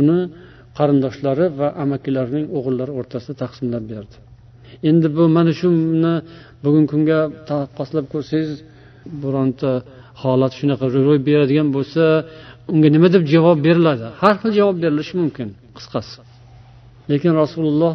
[0.00, 0.18] Uni
[0.78, 4.16] qarindoshlari va amakilarining o'g'illari o'rtasida taqsimlab berdi.
[4.88, 6.14] Endi bu mana shuni
[6.64, 7.18] bugungi kunga
[7.50, 8.52] taqqoslab ko'rsangiz
[9.22, 9.70] bironta
[10.22, 12.04] holat shunaqa ro'y beradigan bo'lsa
[12.72, 14.06] unga nima deb javob beriladi?
[14.20, 16.18] Har xil javob berilishi mumkin qisqasi.
[17.10, 17.94] Lekin rasululloh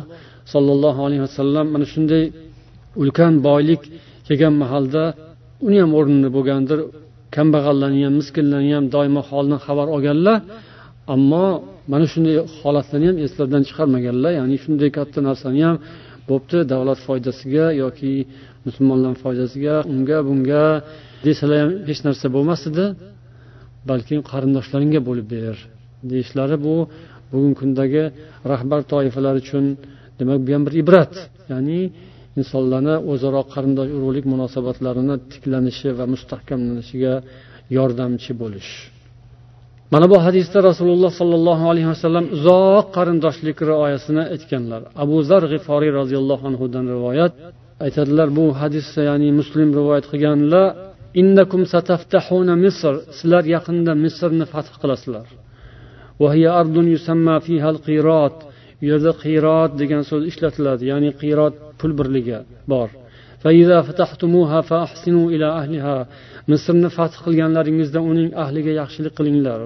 [0.54, 2.24] sollallohu alayhi vasallam mana shunday
[3.02, 3.82] ulkan boylik
[4.28, 5.04] kelgan mahalda
[5.68, 6.80] uni ham o'rnida bo'lgandir.
[7.36, 10.38] Kambag'allarni ham miskinlarni ham doimo holidan xabar olganlar
[11.16, 11.46] ammo
[11.92, 14.32] mana shunday holatlarni ham eslaridan chiqarmaganlar.
[14.40, 15.76] Ya'ni shunday katta narsani ham
[16.30, 18.14] bo'pti davlat foydasiga yoki
[18.66, 20.66] musulmonlar foydasiga unga bunga
[21.26, 22.86] desalar ham hech narsa bo'lmas edi.
[23.90, 25.56] Balki qarindoshlaringga bo'lib ber
[26.12, 26.76] deyishlari bu
[27.32, 28.04] bugungi kundagi
[28.52, 29.66] rahbar toifalar uchun
[30.20, 31.14] demak bu ham bir ibrat.
[31.52, 31.80] Ya'ni
[32.40, 37.14] insonlarni o'zaro qarindosh urug'lik munosabatlarini tiklanishi va mustahkamlanishiga
[37.78, 38.72] yordamchi bo'lish.
[39.94, 44.82] Mana bu hadisda rasululloh sollallohu alayhi vasallam uzoq qarindoshlik rioyasini aytganlar.
[45.04, 47.34] Abu zar g'iforiy roziyallohu anhudan rivoyat
[47.86, 50.66] aytadilar bu hadisda ya'ni muslim rivoyat qilganlar
[51.22, 55.28] innakum sataftahuna misr sizlar yaqinda misrni fath qilasizlar.
[58.80, 62.38] Bu yerda qiyrot degan so'z ishlatiladi ya'ni qiyrot pul birligi
[62.74, 62.90] bor.
[66.52, 69.62] Misrni fath qilganlaringizda uning ahliga yaxshilik qilinglar.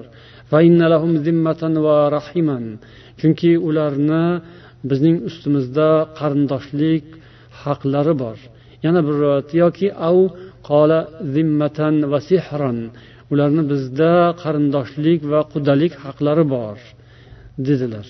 [3.20, 4.26] Chunki ularni
[4.90, 5.90] bizning ustimizda
[6.20, 7.06] qarindoshlik
[7.64, 8.38] haqlari bor.
[8.86, 10.18] Yana bir rivoyat yoki av
[10.70, 11.00] qola
[11.36, 12.78] zimmatan va sihron
[13.32, 16.78] ularni bizda qarindoshlik va qudalik haqlari bor
[17.68, 18.08] dedilar.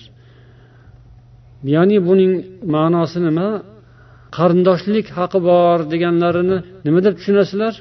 [1.75, 2.33] Ya'ni buning
[2.75, 3.49] ma'nosi nima?
[4.37, 7.73] Qarindoshlik haqi bor deganlarini nima deb tushunasizlar?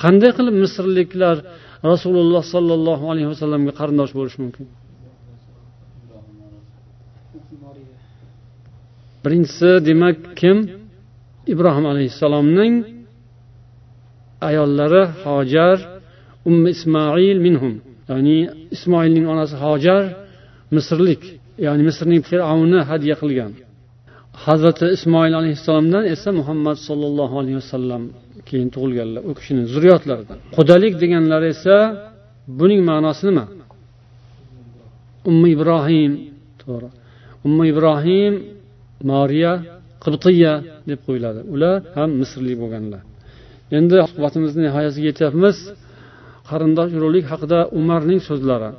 [0.00, 1.36] Qanday qilib misrliklar
[1.90, 4.66] rasululloh sollallohu alayhi vasallamga qarindosh bo'lishi mumkin?
[9.24, 10.58] Birinchisi demak kim?
[11.52, 12.74] Ibrohim alayhissalomning
[14.48, 15.78] ayollari hojar
[16.48, 17.74] ummi ismoil minhum.
[18.10, 18.38] Ya'ni
[18.76, 20.02] ismoilning onasi hojar
[20.76, 21.22] misrlik.
[21.66, 23.52] Ya'ni misrning fir'avni hadya qilgan.
[24.44, 28.02] Hazrati ismoil alayhissalomdan esa muhammad sollallohu alayhi vasallam
[28.48, 31.76] keyin tug'ilganlar u kishini zurriyotlaridan qudalik deganlari esa
[32.58, 33.44] buning ma'nosi nima?
[35.30, 36.12] Ummi ibrohim
[36.62, 36.88] to'g'ri.
[37.46, 38.32] Ummi ibrohim
[39.12, 39.52] mariya
[40.04, 40.52] qibtiya
[40.88, 41.40] deb qo'yiladi.
[41.54, 43.02] Ular ham misrlik bo'lganlar.
[43.78, 45.56] Endi suhbatimizni nihoyasiga yetyapmiz.
[46.48, 48.70] Qarindosh urug'lik haqida umarning so'zlari.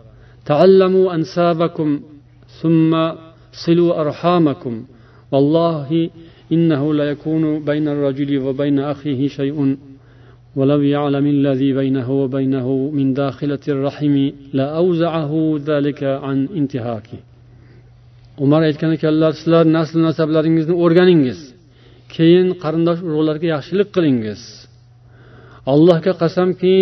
[2.63, 4.87] taallamu ansabakum summa silu arhamakum
[5.33, 6.11] vallohi
[6.51, 9.79] innahu la yakunu bayna ar-rajuli va bayna akhihi shay'un
[10.57, 15.33] ولو يعلم الذي بينه وبينه من داخلة الرحم لأوزعه
[15.67, 17.19] ذلك عن انتهاكه
[18.45, 21.41] umar aytgan ekanlar sizlar nasl nasablaringizni o'rganingiz
[22.15, 24.41] keyin qarindosh urug'larga yaxshilik qilingiz
[25.73, 26.77] allohga qasamki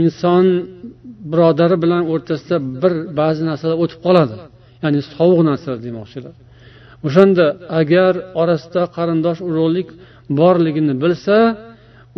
[0.00, 0.44] inson
[1.30, 4.36] birodari bilan o'rtasida bir ba'zi narsalar o'tib qoladi
[4.83, 6.33] Ya'ni sovuq narsalar demoqchilar.
[7.07, 7.45] O'shanda
[7.81, 9.87] agar orasida qarindosh urug'lik
[10.39, 11.37] borligini bilsa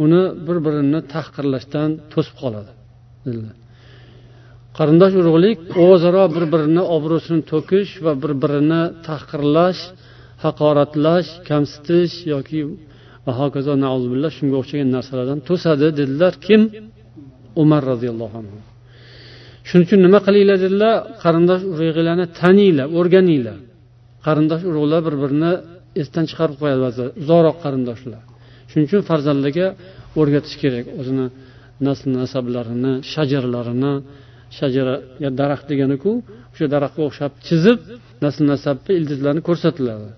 [0.04, 2.72] uni bir birini tahqirlashdan to'sib qoladi
[4.78, 9.82] qarindosh urug'lik o'zaro bir birini obro'sini to'kish va bir birini tahqirlash
[10.46, 12.60] haqoratlash kamsitish yoki
[13.26, 13.74] va hokazo
[14.38, 16.34] shunga o'xshagan narsalardan to'sadi dedilar.
[16.46, 16.62] Kim?
[17.64, 18.58] Umar roziyallohu anhu.
[19.68, 20.94] Shuning uchun nima qilinglar dedilar?
[21.24, 23.58] Qarindosh urug'larni taninglar o'rganinglar.
[24.26, 25.52] Qarindosh urug'lar bir birini
[26.02, 28.22] esdan chiqarib qo'yadi ba'zida uzoqroq qarindoshlar.
[28.70, 29.68] Shuning uchun farzandlarga
[30.20, 31.26] o'rgatish kerak o'zini
[31.88, 33.94] nasl nasablarini shajarlarini.
[34.58, 34.96] Shajara
[35.40, 36.12] daraxt deganiku
[36.54, 37.80] o'sha daraxtga o'xshab chizib
[38.26, 40.10] nasl nasabni ildizlarini ko'rsatiladi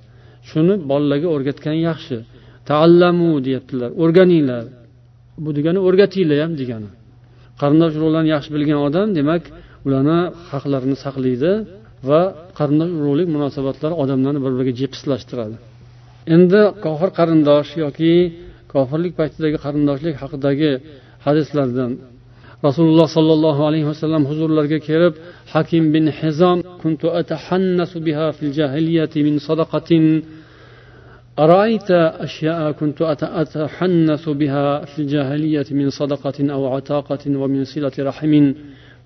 [0.50, 2.18] shuni bolalarga o'rgatgan yaxshi.
[2.70, 3.90] Taallamu deyaptilar.
[4.04, 4.64] O'rganinglar.
[5.44, 6.90] Bu degani o'rgatinglar ham degani.
[7.62, 9.44] Qarindosh urug'larni yaxshi bilgan odam demak
[9.88, 10.20] ularni
[10.52, 11.52] haqlarini saqlaydi
[12.10, 12.22] va
[12.60, 15.56] qarindosh urug'lik munosabatlari odamlarni bir biriga jipslashtiradi
[16.36, 18.14] endi kofir qarindosh yoki
[18.74, 20.72] kofirlik paytidagi qarindoshlik haqidagi
[21.26, 21.92] hadislardan
[22.68, 25.14] rasululloh sollallohu alayhi vasallam huzurlariga kelib
[25.54, 30.04] hakim bin hizom kuntu atahannasu biha fil jahiliyati min sadaqatin
[31.39, 31.91] أرأيت
[32.27, 32.99] أشياء كنت
[33.43, 38.55] أتحنث بها في الجاهلية من صدقة أو عتاقة ومن صلة رحم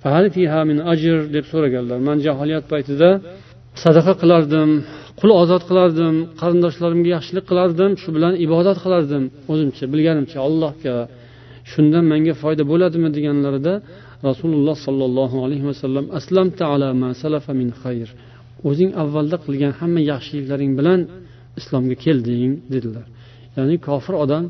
[0.03, 3.11] فهل فيها من أجر deb so'raganlar man jahiliyat paytida
[3.85, 4.71] sadaqa qilardim
[5.21, 10.97] qul ozod qilardim qarindoshlarimga yaxshilik qilardim shu bilan ibodat qilardim o'zimcha bilganimcha allohga
[11.73, 13.75] shundan menga foyda bo'ladimi deganlarida
[14.29, 18.09] rasululloh sollallohu alayhi vasallam aslamta ala ma salafa min xayr
[18.69, 21.01] o'zing avvalda qilgan hamma yaxshiliklaring bilan
[21.60, 23.06] islomga kelding dedilar.
[23.58, 24.44] Ya'ni kofir odam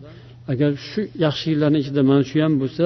[0.52, 2.86] agar shu yaxshiliklarni ichida mana shu ham bo'lsa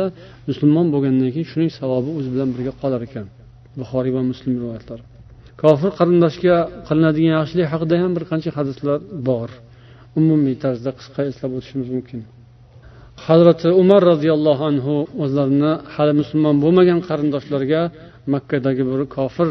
[0.49, 3.25] musulmon bo'lgandan keyin shuning savobi o'zi bilan birga qolar ekan.
[3.79, 5.03] Buxoriy va muslim rivoyatlari.
[5.61, 6.55] Kofir qarindoshga
[6.87, 8.97] qilinadigan yaxshilik haqida ham bir qancha hadislar
[9.29, 9.49] bor.
[10.19, 12.19] Umumiy tarzda qisqa eslab o'tishimiz mumkin.
[13.27, 17.81] Hazrati umar roziyallohu anhu o'zlarini hali musulmon bo'lmagan qarindoshlariga
[18.33, 19.49] makkadagi bir kofir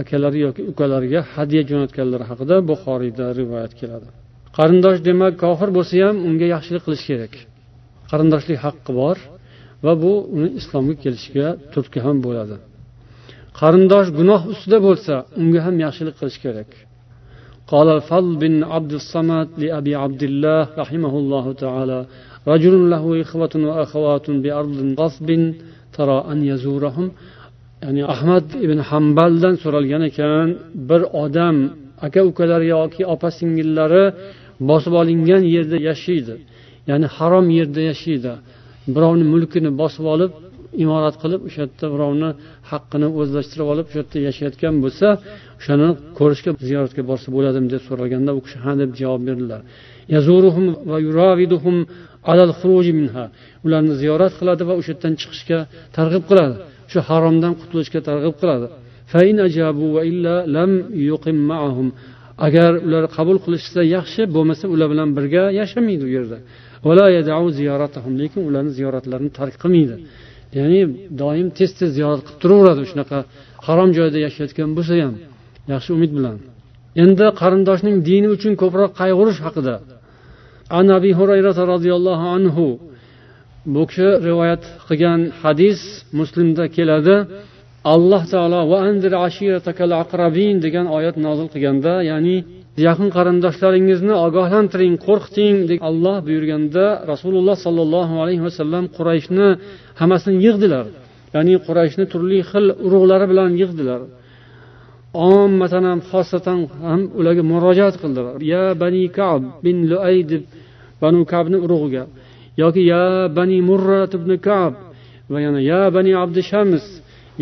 [0.00, 4.08] akalari yoki ukalariga hadya jo'natganlari haqida buxoriyda rivoyat keladi
[4.58, 7.32] qarindosh demak kofir bo'lsa ham unga yaxshilik qilish kerak
[8.10, 9.16] qarindoshlik haqqi bor
[9.84, 12.56] va bu uni islomga kelishiga turtki ham bo'ladi
[13.60, 16.70] qarindosh gunoh ustida bo'lsa unga ham yaxshilik qilish kerak
[17.72, 22.00] قال الفضل بن عبد الصمد لأبي عبد الله رحمه الله تعالى
[22.52, 25.28] رجل له إخوة وأخوات بأرض غصب
[25.96, 27.06] ترى أن يزورهم
[27.85, 30.47] ya'ni ahmad ibn hambaldan so'ralgan ekan
[30.89, 31.55] bir odam
[32.05, 34.03] aka ukalari yoki opa singillari
[34.69, 36.35] bosib olingan yerda yashaydi
[36.89, 38.33] ya'ni harom yerda yashaydi.
[38.95, 40.31] Birovni mulkini bosib olib
[40.83, 42.29] imorat qilib o'sha yerda birovni
[42.71, 45.07] haqqini o'zlashtirib olib o'sha yerda yashayotgan bo'lsa
[45.59, 45.87] o'shani
[46.19, 49.61] ko'rishga ziyoratga borsa bo'ladimi deb so'ralganda u kishi ha deb javob berdilar.
[53.65, 55.59] Ularni ziyorat qiladi va o'sha yerdan chiqishga
[55.97, 56.55] targ'ib qiladi.
[56.91, 58.67] Shu haromdan qutulishga targ'ib qiladi.
[62.47, 66.37] Agar ular qabul qilishsa yaxshi bo'lmasa ular bilan birga yashamaydi u yerda.
[68.21, 69.95] Lekin ularni ziyoratlarini tark qilmaydi.
[70.57, 70.81] Ya'ni
[71.21, 73.17] doim tez tez ziyorat qilib turaveradi shunaqa
[73.67, 75.15] harom joyda yashayotgan bo'lsa ham
[75.73, 76.37] yaxshi umid bilan.
[77.03, 79.75] Endi qarindoshning dini uchun ko'proq qayg'urish haqida.
[80.79, 82.65] An abi hurayra roziyallohu anhu
[83.73, 85.79] bu kishi rivoyat qilgan hadis
[86.19, 87.15] muslimda keladi.
[87.93, 88.61] Alloh taolo
[90.65, 92.37] degan oyat nozil qilganda ya'ni
[92.87, 99.47] yaqin qarindoshlaringizni ogohlantiring qo'rqiting deb olloh buyurganda rasululloh sollallohu alayhi vasallam qurayshni
[99.99, 100.85] hammasini yig'dilar.
[101.35, 104.01] Ya'ni qurayshni turli xil urug'lari bilan yig'dilar.
[105.31, 108.35] Ommatan ham xosatan ham ularga murojaat qildilar.
[108.53, 110.43] Ya bani kab bin luay deb
[111.03, 112.03] banu kabni urug'iga.
[112.61, 113.05] Yoki ya
[113.37, 114.73] bani murrat ibn kab
[115.31, 116.85] va yana ya bani abdi shams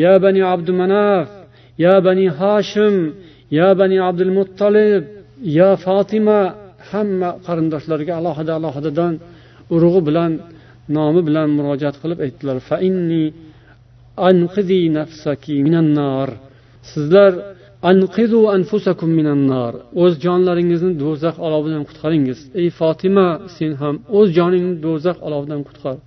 [0.03, 1.27] ya bani abdu manaf
[1.83, 2.95] ya bani hashim
[3.57, 5.03] ya bani abdul muttolib
[5.59, 6.39] ya fotima
[6.91, 9.13] hamma qarindoshlariga alohida alohidadan
[9.75, 10.31] urug'i bilan
[10.95, 12.57] nomi bilan murojaat qilib aytdilar.
[16.91, 17.31] Sizlar
[20.03, 22.39] o'z jonlaringizni do'zax olovidan qutqaringiz.
[22.61, 25.97] Ey fotima sen ham o'z joningni do'zax olovidan qutqar.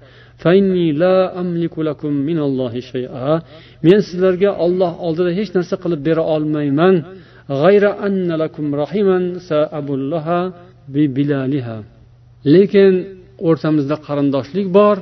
[3.86, 6.96] Men sizlarga olloh oldida hech narsa qilib bera olmayman.
[12.54, 12.92] Lekin
[13.48, 14.96] o'rtamizda qarindoshlik bor.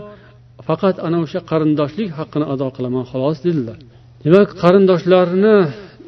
[0.68, 3.78] Faqat ana o'sha qarindoshlik haqqini ado qilaman xolos dedilar.
[4.24, 5.56] Demak qarindoshlarni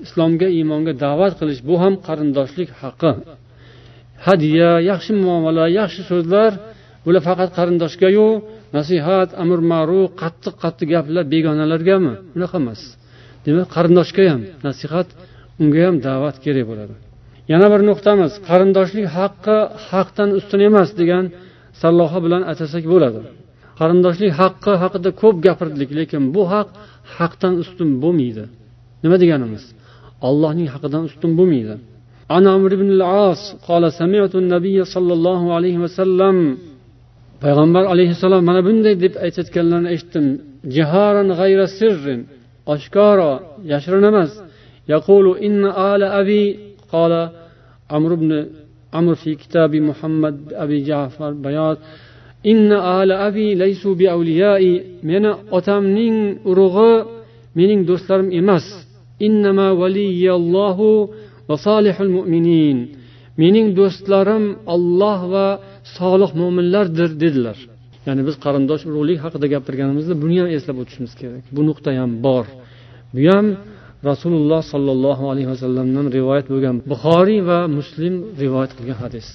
[0.05, 3.13] islomga iymonga da'vat qilish bu ham qarindoshlik haqqi
[4.27, 6.51] hadya yaxshi muomala yaxshi so'zlar
[7.05, 8.29] bular faqat qarindoshgayu
[8.77, 12.13] nasihat amr ma'ruf qattiq qattiq gaplar begonalargami?
[12.37, 12.81] Unaqa emas.
[13.45, 15.09] Demak qarindoshga ham nasihat
[15.63, 16.95] unga ham da'vat kerak bo'ladi.
[17.53, 18.33] Yana bir nuqtamiz.
[18.49, 19.57] Qarindoshlik haqqi
[19.89, 21.25] haqdan ustun emas degan
[21.83, 23.21] salloha bilan atasak bo'ladi.
[23.81, 26.69] Qarindoshlik haqqi haqida ko'p gapirdik lekin bu haq
[27.17, 28.45] haqdan ustun bo'lmaydi.
[29.03, 29.65] Nima deganimiz?
[30.29, 31.77] Ollohning haqidan ustun bo'lmaydi
[32.35, 36.37] عن عمرو بن العاص قال سمعت النبي صلى الله عليه وسلم
[37.43, 40.27] payg'ambar alayhissalom mana bunday deb aytayotganlarini eshitdim
[40.75, 42.21] jiharan g'ayra sirrin
[42.73, 43.33] oshkoro
[43.73, 44.33] yashirin emas
[44.93, 46.43] yaqulu inna ala abi
[46.93, 47.23] qala
[47.97, 48.31] amr ibn
[48.99, 51.79] amr fi kitabi muhammad abi jafar bayot
[52.53, 54.73] inna ala abi laysu bi avliyai
[55.09, 56.19] meni otamning
[56.51, 56.93] urug'i
[57.59, 58.67] mening do'stlarim emas
[59.27, 60.91] innama valiyallohu
[61.49, 62.79] va solihul mu'minin.
[63.43, 64.45] Mening do'stlarim
[64.75, 65.47] olloh va
[65.99, 67.59] solih mo'minlardir dedilar.
[68.07, 71.45] Ya'ni biz qarindosh urug'lik haqida gapirganimizda buni ham eslab o'tishimiz kerak.
[71.57, 72.47] Bu nuqta ham bor.
[73.15, 73.47] Bu ham
[74.11, 79.27] rasululloh sollallohu alayhi vasallamdan rivoyat bo'lgan buxoriy va muslim rivoyat qilgan hadis.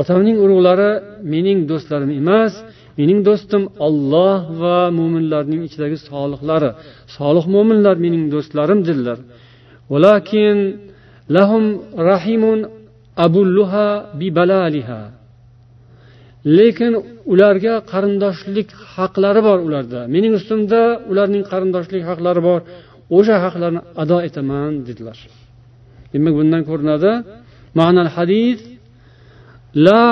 [0.00, 0.90] Otamning urug'lari
[1.34, 2.52] mening do'stlarim emas
[2.98, 6.70] mening do'stim olloh va mo'minlarning ichidagi solihlari
[7.16, 9.18] solih mo'minlar mening do'stlarim dedilar.
[11.36, 11.64] Lahum
[12.10, 12.58] rahimun
[13.26, 13.88] abulluha
[14.20, 15.00] bi balaliha
[16.58, 16.92] lekin
[17.32, 20.00] ularga qarindoshlik haqlari bor ularda.
[20.14, 20.80] Mening ustimda
[21.10, 22.60] ularning qarindoshlik haqlari bor.
[23.16, 25.18] O'sha haqlarni ado etaman dedilar.
[26.12, 27.12] Demak bundan ko'rinadi.
[27.78, 28.58] Ma'nal hadis
[29.86, 30.02] la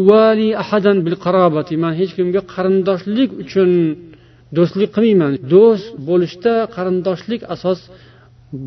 [0.00, 1.74] uvali ahadan bil qarobati.
[1.84, 3.70] Man hech kimga qarindoshlik uchun
[4.56, 5.32] do'stlik qilmayman.
[5.54, 7.80] Do'st bo'lishda qarindoshlik asos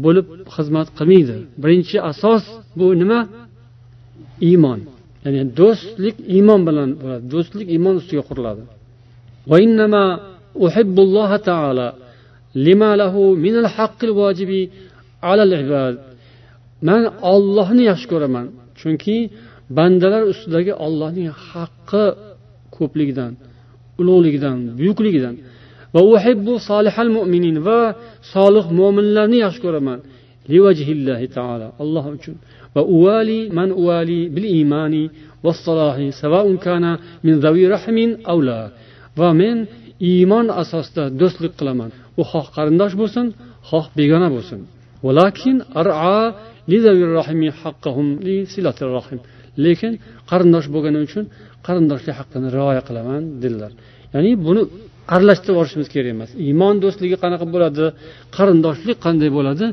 [0.04, 1.36] bo'lib xizmat qilmaydi.
[1.64, 2.44] Birinchi asos
[2.80, 3.20] bu nima?
[4.50, 4.80] Iymon.
[5.26, 7.24] Ya'ni do'stlik iymon bilan bo'ladi.
[7.34, 8.64] Do'stlik iymon ustiga quriladi.
[16.88, 17.04] Man
[17.34, 18.46] ollohni yaxshi ko'raman.
[18.80, 19.18] Chunki
[19.78, 22.06] bandalar ustidagi ollohning haqqi
[22.76, 23.34] ko'pligidan
[24.02, 25.36] ulug'ligidan buyukligidan.
[25.96, 27.82] Va uhibbu solihal mu'minin va
[28.34, 30.00] solih mo'minlarni yaxshi ko'raman.
[31.38, 31.68] Taala.
[31.84, 32.36] Alloh uchun.
[32.76, 35.04] Va uvali man uvali bil iymani
[35.46, 36.92] vassalohi savaun kana
[37.26, 38.60] min zavi rahmin avla
[39.20, 39.58] va men
[40.12, 41.90] iymon asosida do'stlik qilaman.
[42.20, 43.26] U xoh qarindosh bo'lsin
[43.70, 44.60] xoh begona bo'lsin.
[49.66, 49.94] Lekin
[50.32, 51.24] qarindosh bo'lgani uchun
[51.68, 53.72] qarindoshlik haqqini rioya qilaman dedilar.
[54.14, 54.62] Ya'ni buni
[55.16, 56.30] aralashtirib yuborishimiz kerak emas.
[56.48, 57.86] Iymon do'stligi qanaqa bo'ladi
[58.38, 59.66] qarindoshlik qanday bo'ladi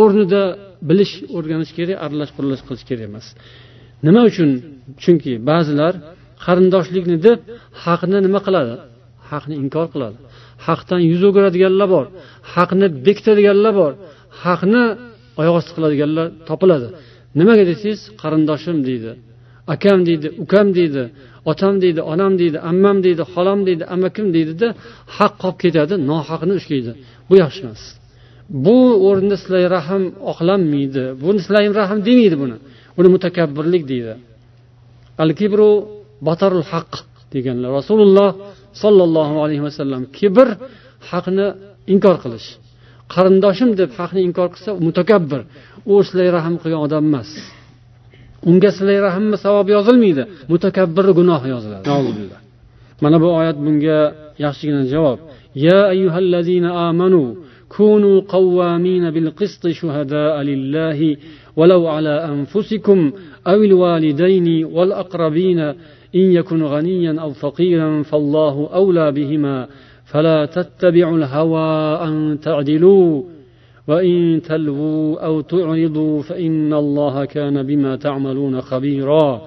[0.00, 0.42] o'rnida
[0.88, 3.26] bilish o'rganish kerak aralash quralash qilish kerak emas.
[4.06, 4.50] Nima uchun?
[5.02, 5.94] Chunki ba'zilar
[6.46, 7.38] qarindoshlikni deb
[7.84, 8.74] haqni nima qiladi?
[9.30, 10.18] Haqni inkor qiladi.
[10.66, 12.06] Haqdan yuz o'giradiganlar bor.
[12.54, 13.92] Haqni bekitadiganlar bor.
[14.44, 14.82] Haqni
[15.40, 16.88] oyoq osti qiladiganlar topiladi.
[17.38, 19.12] Nimaga desangiz qarindoshim deydi.
[19.74, 21.02] Akam deydi ukam deydi
[21.50, 24.68] otam deydi onam deydi ammam deydi xolam deydi amakim deydida
[25.16, 26.92] haq qolib ketadi nohaqni ushlaydi.
[27.28, 27.82] Bu yaxshi emas.
[28.64, 28.76] Bu
[29.08, 31.02] o'rinda silay rahm oqlanmaydi.
[31.22, 32.56] Buni silay rahm demaydi buni.
[32.96, 34.14] Buni mutakabbirlik deydi.
[35.22, 35.70] Al kibru
[36.28, 36.90] batarul haq
[37.34, 37.70] deganlar.
[37.80, 38.30] Rasululloh
[38.82, 40.48] sollallohu alayhi vasallam kibr
[41.10, 41.46] haqni
[41.94, 42.48] inkor qilish.
[43.14, 45.40] Qarindoshim deb haqni inkor qilsa mutakabbir.
[45.92, 47.30] U silay rahm qilgan odam emas.
[48.50, 50.22] Unga silay rahmni savob yozilmaydi.
[50.50, 51.84] Mutakabbirni gunohi yoziladi.
[53.02, 53.98] Mana bu oyat bunga
[54.44, 55.18] yaxshigina javob.
[55.56, 57.34] يا أيها الذين آمنوا
[57.68, 61.16] كونوا قوامين بالقسط شهداء لله
[61.56, 63.12] ولو على أنفسكم
[63.46, 65.58] أو الوالدين والأقربين
[66.14, 69.68] إن يكن غنيا أو فقيرا فالله أولى بهما
[70.04, 73.22] فلا تتبعوا الهوى أن تعدلوا
[73.89, 79.41] وإن تلووا أو تعرضوا فإن الله كان بما تعملون خبيرا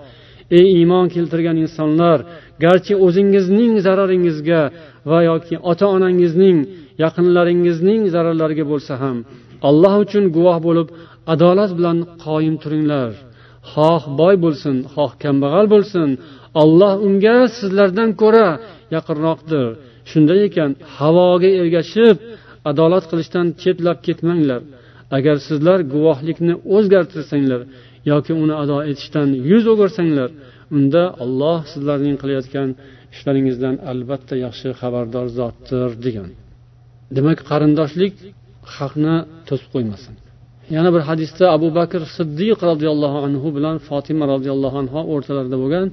[0.51, 2.19] ey iymon keltirgan insonlar
[2.65, 4.63] garchi o'zingizning zararingizga
[5.11, 6.59] va yoki ota onangizning
[7.05, 9.17] yaqinlaringizning zararlariga bo'lsa ham
[9.69, 10.89] alloh uchun guvoh bo'lib
[11.33, 13.11] adolat bilan qoyim turinglar
[13.73, 16.09] xoh boy bo'lsin xoh kambag'al bo'lsin
[16.63, 18.49] olloh unga sizlardan ko'ra
[18.95, 19.67] yaqinroqdir
[20.11, 22.17] shunday ekan havoga ergashib
[22.72, 24.62] adolat qilishdan chetlab ketmanglar.
[25.18, 27.62] Agar sizlar guvohlikni o'zgartirsanglar
[28.12, 30.30] yoki uni ado etishdan yuz o'girsanglar
[30.78, 32.70] unda olloh sizlarning qilayotgan
[33.16, 36.30] ishlaringizdan albatta yaxshi xabardor zotdir degan.
[37.18, 38.14] Demak qarindoshlik
[38.78, 39.16] haqni
[39.48, 40.14] to'sib qo'ymasin.
[40.76, 45.88] Yana bir hadisda abu bakr siddiq roziyallohu anhu bilan fotima roziyallohu anhu o'rtalarida bo'lgan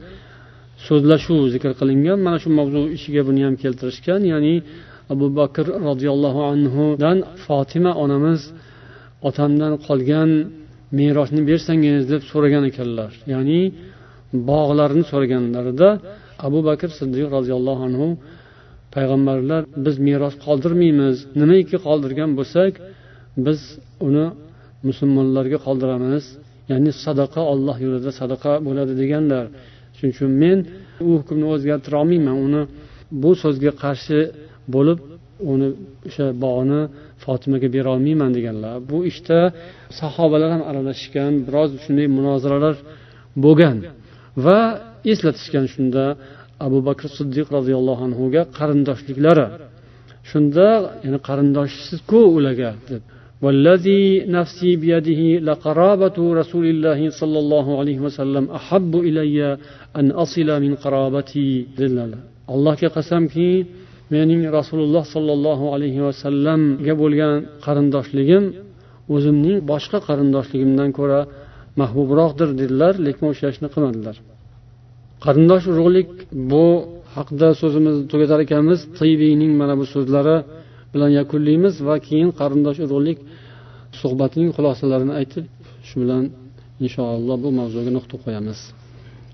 [0.86, 2.18] so'zlashuv zikr qilingan.
[2.26, 4.54] Mana shu mavzu ichiga buni ham keltirishgan ya'ni
[5.12, 8.40] abu bakr roziyallohu anhudan fotima onamiz
[9.28, 10.30] otamdan qolgan
[10.98, 13.10] merosni bersangiz deb so'ragan ekanlar.
[13.32, 13.60] Ya'ni
[14.50, 15.88] bog'larni so'raganlarida
[16.46, 18.08] abu bakr siddiq roziyallohu anhu
[18.94, 21.16] payg'ambarlar biz meros qoldirmaymiz.
[21.40, 22.72] Nimaiki qoldirgan bo'lsak
[23.46, 23.60] biz
[24.08, 24.26] uni
[24.88, 26.24] musulmonlarga qoldiramiz.
[26.70, 29.44] Ya'ni sadaqa olloh yo'lida sadaqa bo'ladi deganlar.
[29.96, 30.58] Shuning uchun men
[31.06, 32.36] u hukmni o'zgartira olmayman.
[32.46, 32.62] Uni
[33.22, 34.18] bu so'zga qarshi
[34.73, 34.99] bo'lib
[35.51, 35.67] uni
[36.07, 36.81] o'sha bog'ni
[37.23, 39.39] fotimaga berolmayman deganlar bu ishda
[39.99, 42.75] sahobalar ham aralashishgan biroz shunday munozaralar
[43.43, 43.77] bo'lgan
[44.45, 44.59] va
[45.11, 46.03] eslatishgan shunda
[46.65, 49.47] abu bakr siddiq roziyallohu anhuga qarindoshliklari
[50.31, 50.67] shunda
[51.05, 53.03] yani qarindoshsizku ularga deb
[53.45, 54.03] والذي
[54.37, 59.37] نفسي بيده لقرابة رسول الله صلى الله عليه وسلم أحب إلي
[59.99, 61.49] أن أصل من قرابتي
[62.53, 63.49] allohga qasamki
[64.13, 68.43] mening rasululloh sollallohu alayhi vasallamga bo'lgan qarindoshligim
[69.15, 71.19] o'zimning boshqa qarindoshligimdan ko'ra
[71.81, 74.15] mahbubroqdir dedilar lekin o'sha ishni qilmadilar
[75.25, 76.09] qarindosh urug'lik
[76.51, 76.65] bu
[77.15, 80.37] haqida so'zimizni tugatar ekanmiz tibiyning mana bu so'zlari
[80.93, 83.17] bilan yakunlaymiz va keyin qarindosh urug'lik
[84.01, 85.45] suhbatining xulosalarini aytib
[85.87, 86.23] shu bilan
[86.85, 88.61] inshaalloh bu mavzuga nuqta qo'yamiz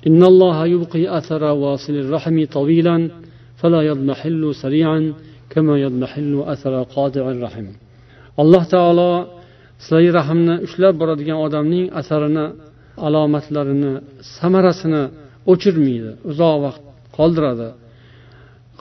[0.08, 2.98] إن الله يبقي أثر واصل الرحم طويلا
[3.62, 5.14] فلا يضمحل سريعا
[5.50, 7.68] كما يضمحل أثر قاطع الرحم
[8.42, 9.12] alloh taolo
[9.86, 12.46] silai rahmni ushlab boradigan odamning asarini
[13.08, 13.94] alomatlarini
[14.38, 15.04] samarasini
[15.52, 16.82] o'chirmaydi uzoq vaqt
[17.18, 17.70] qoldiradi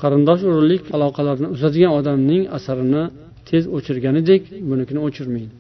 [0.01, 3.03] qarindosh urug'lik aloqalarni uzadigan odamning asarini
[3.49, 5.55] tez o'chirganidek bunikini o'chirmaydi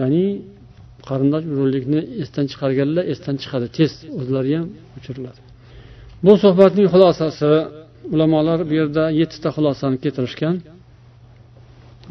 [0.00, 0.24] ya'ni
[1.08, 3.90] qarindosh urug'likni esdan chiqarganlar esdan chiqadi tez
[4.20, 5.40] o'zlari ham o'chiriladi
[6.24, 7.50] bu suhbatning xulosasi
[8.13, 10.55] ulamolar bu yerda yettita xulosani keltirishgan.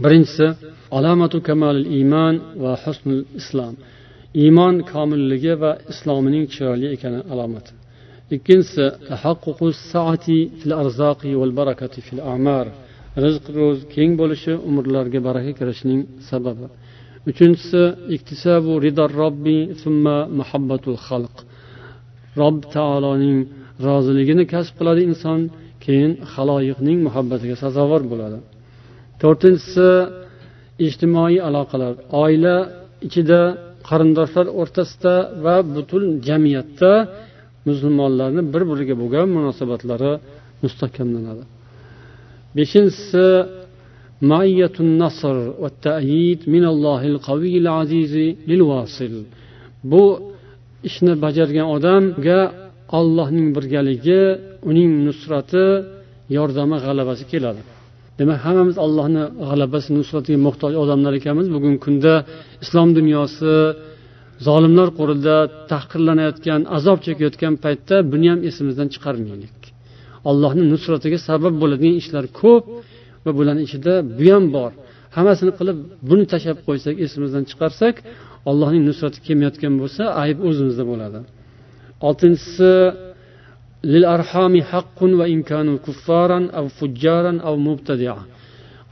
[0.05, 0.47] Birinchisi
[0.97, 3.75] alomatu kamalil iymon va husnul islom.
[4.43, 7.73] Iymon komilligi va islomining chiroyli ekani alomati.
[8.35, 8.85] Ikkinchisi
[13.21, 16.67] rizq ro'z keng bo'lishi umrlarga baraka kirishining sababi.
[17.31, 17.83] Uchinchisi
[18.17, 21.35] iktisabu ridor robbi summa muhabbatul xalq.
[22.41, 23.39] Rob taoloning
[23.87, 25.41] roziligini kasb qiladi inson
[25.85, 28.39] keyin haloyiqning muhabbatiga sazovor bo'ladi.
[29.23, 29.89] To'rtinchisi
[30.87, 31.93] ijtimoiy aloqalar.
[32.23, 32.57] Oila
[33.07, 33.41] ichida
[33.89, 35.15] qarindoshlar o'rtasida
[35.45, 36.93] va butun jamiyatda
[37.69, 40.13] musulmonlarni bir biriga bo'lgan munosabatlari
[40.63, 41.45] mustahkamlanadi.
[42.57, 43.27] Beshinchisi
[44.31, 49.15] maiyatun nasr va ta'yid minallohil qaviyil azizi lil vasil
[49.91, 50.05] bu
[50.89, 52.41] ishni bajargan odamga
[52.99, 54.23] ollohning birgaligi
[54.71, 55.65] uning nusrati
[56.37, 57.63] yordami g'alabasi keladi.
[58.19, 61.47] Demak hammamiz allohni g'alabasi nusratiga muhtoj odamlar ekanmiz.
[61.55, 62.15] Bugungi kunda
[62.65, 63.53] islom dunyosi
[64.47, 65.37] zolimlar qo'lida
[65.73, 69.59] tahqirlanayotgan azob chekayotgan paytda buni ham esimizdan chiqarmaylik.
[70.31, 72.65] Allohni nusratiga sabab bo'ladigan ishlar ko'p
[73.25, 74.71] va bularni ichida bu ham bor.
[75.17, 75.79] Hammasini qilib
[76.11, 77.95] buni tashlab qo'ysak esimizdan chiqarsak
[78.51, 81.19] allohning nusrati kelmayotgan bo'lsa ayb o'zimizda bo'ladi.
[82.09, 82.71] Oltinchisi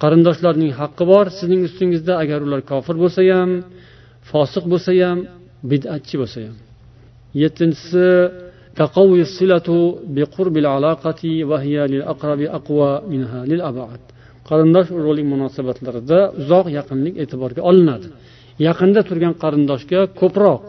[0.02, 3.52] qarindoshlarning haqqi bor sizning ustingizda agar ular kofir bo'lsa ham
[4.32, 5.20] fosiq bo'lsa ham
[5.72, 6.56] bid'atchi bo'lsa ham
[7.42, 8.08] yettinchisi
[8.84, 9.68] تقوي الصلة
[10.16, 14.02] بقرب العلاقة وهي للأقرب أقوى منها للأبعد
[14.50, 18.08] qarindosh urug'lik munosabatlarida uzoq yaqinlik e'tiborga olinadi
[18.68, 20.62] yaqinda turgan qarindoshga ko'proq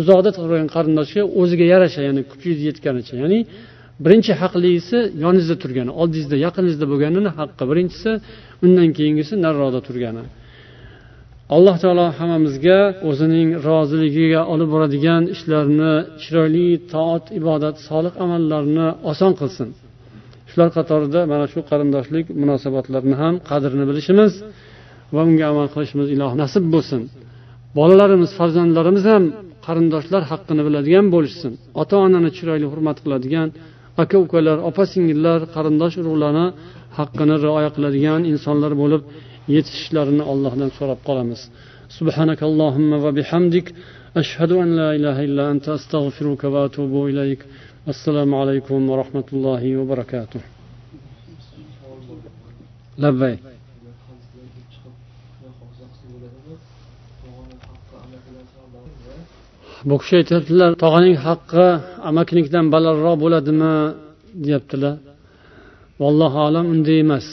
[0.00, 3.14] uzoqda turgan qarindoshga o'ziga yarasha ya'ni kuchingiz yetganicha.
[3.22, 3.38] Ya'ni
[4.04, 8.10] birinchi haqlisi yoningizda turgani oldingizda yaqiningizda bo'lganini haqqi birinchisi
[8.64, 10.24] undan keyingisi nariroqda turgani.
[11.56, 12.78] Alloh taolo hammamizga
[13.08, 15.92] o'zining roziligiga olib boradigan ishlarni
[16.22, 19.68] chiroyli toat ibodat solih amallarni oson qilsin.
[20.50, 24.32] Shular qatorida mana shu qarindoshlik munosabatlarini ham qadrini bilishimiz
[25.14, 27.02] va unga amal qilishimiz iloh nasib bo'lsin.
[27.78, 29.24] Bolalarimiz farzandlarimiz ham
[29.67, 33.47] qarindoshlar haqqini biladigan bo'lishsin ota onani chiroyli hurmat qiladigan
[34.03, 36.45] aka ukalar opa singillar qarindosh urug'larni
[36.97, 39.01] haqqini rioya qiladigan insonlar bo'lib
[39.55, 41.41] yetishishlarini allohdan so'rab qolamiz
[41.99, 43.67] سبحانك اللهم وبحمدك
[44.21, 47.41] أشهد أن لا إله إلا أنت أستغفرك وأتوب إليك
[47.93, 50.41] السلام عليكم ورحمة الله وبركاته
[52.97, 53.35] لبي
[59.88, 61.66] bu kishi aytyaptilar tog'aning haqqi
[62.10, 63.74] amakinikidan balandroq bo'ladimi
[64.44, 64.94] deyaptilar.
[66.02, 67.26] Vallohu alam unday emas.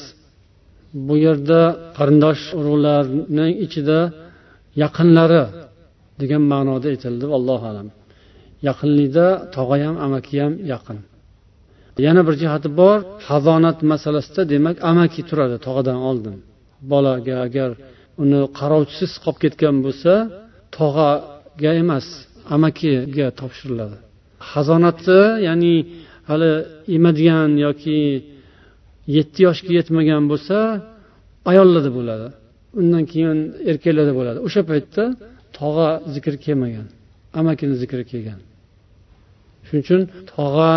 [1.08, 1.62] Bu yerda
[1.98, 4.00] qarindosh urug'larning ichida
[4.84, 5.44] yaqinlari
[6.22, 7.88] degan ma'noda aytildi allohu alam.
[8.68, 9.26] Yaqinlikda
[9.56, 10.98] tog'a ham amaki ham yaqin.
[12.06, 12.98] Yana bir jihati bor
[13.30, 16.36] hazonat masalasida demak amaki turadi tog'adan oldin.
[16.92, 17.70] Bolaga agar
[18.24, 20.12] uni qarovchisiz qolib ketgan bo'lsa
[20.78, 22.06] tog'aga emas
[22.56, 23.98] amakiga topshiriladi.
[24.52, 25.76] Xazonati ya'ni
[26.30, 26.52] hali
[26.98, 28.00] emadigan yoki
[29.16, 30.58] yetti yoshga yetmagan bo'lsa
[31.52, 32.28] ayollarda bo'ladi.
[32.80, 33.38] Undan keyin
[33.72, 34.40] erkaklarda bo'ladi.
[34.48, 35.04] O'sha paytda
[35.60, 36.88] tog'a zikri kelmagan
[37.40, 38.40] amakini zikri kelgan.
[39.66, 40.02] Shuning uchun
[40.36, 40.74] tog'a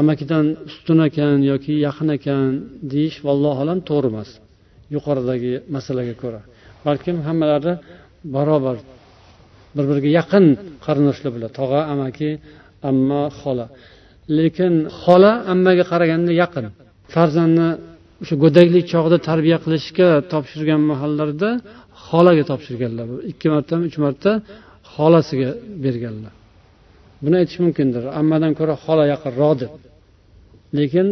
[0.00, 2.50] amakidan ustun ekan yoki yaqin ekan
[2.92, 4.30] deyish vallohu alam to'g'ri emas
[4.94, 6.40] yuqoridagi masalaga ko'ra.
[6.86, 7.72] Balkim hammalari
[8.34, 8.76] barobar
[9.76, 10.44] bir biriga yaqin
[10.84, 12.30] qarindoshlar bo'ladi tog'a amaki
[12.90, 13.66] amma xola.
[14.38, 14.72] Lekin
[15.02, 16.66] xola ammaga qaraganda yaqin.
[17.14, 17.68] Farzandni
[18.22, 21.50] o'sha go'daklik chog'ida tarbiya qilishga topshirgan mahallarida
[22.06, 23.06] xolaga topshirganlar.
[23.30, 24.30] Ikki martami uch marta
[24.94, 25.50] xolasiga
[25.84, 26.32] berganlar.
[27.24, 28.02] Buni aytish mumkindir.
[28.20, 29.72] Ammadan ko'ra xola yaqinroq deb
[30.78, 31.06] lekin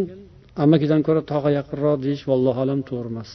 [0.63, 3.29] amakidan ko'ra tog'a yaqinroq deyish vallohu alam to'g'ri emas.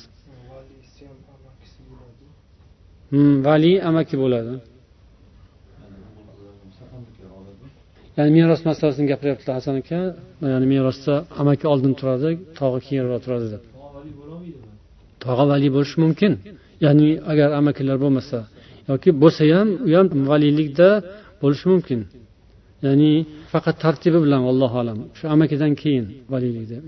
[3.10, 4.52] Hmm, vali amaki bo'ladi.
[8.16, 10.00] Ya'ni meros masalasini gapiryaptilar hasan aka.
[10.52, 13.62] Ya'ni merosda amaki oldin turadi tog'a keyinroq turadi deb.
[15.24, 16.32] Tog'a vali bo'lishi mumkin.
[16.84, 18.38] Ya'ni agar amakilar bo'lmasa
[18.90, 20.88] yoki bo'lsa ham u ham valiylikda
[21.42, 22.00] bo'lishi mumkin.
[22.86, 23.10] Ya'ni
[23.52, 24.98] faqat tartibi bilan allohu alam.
[25.18, 26.78] Shu amakidan keyin valiylikda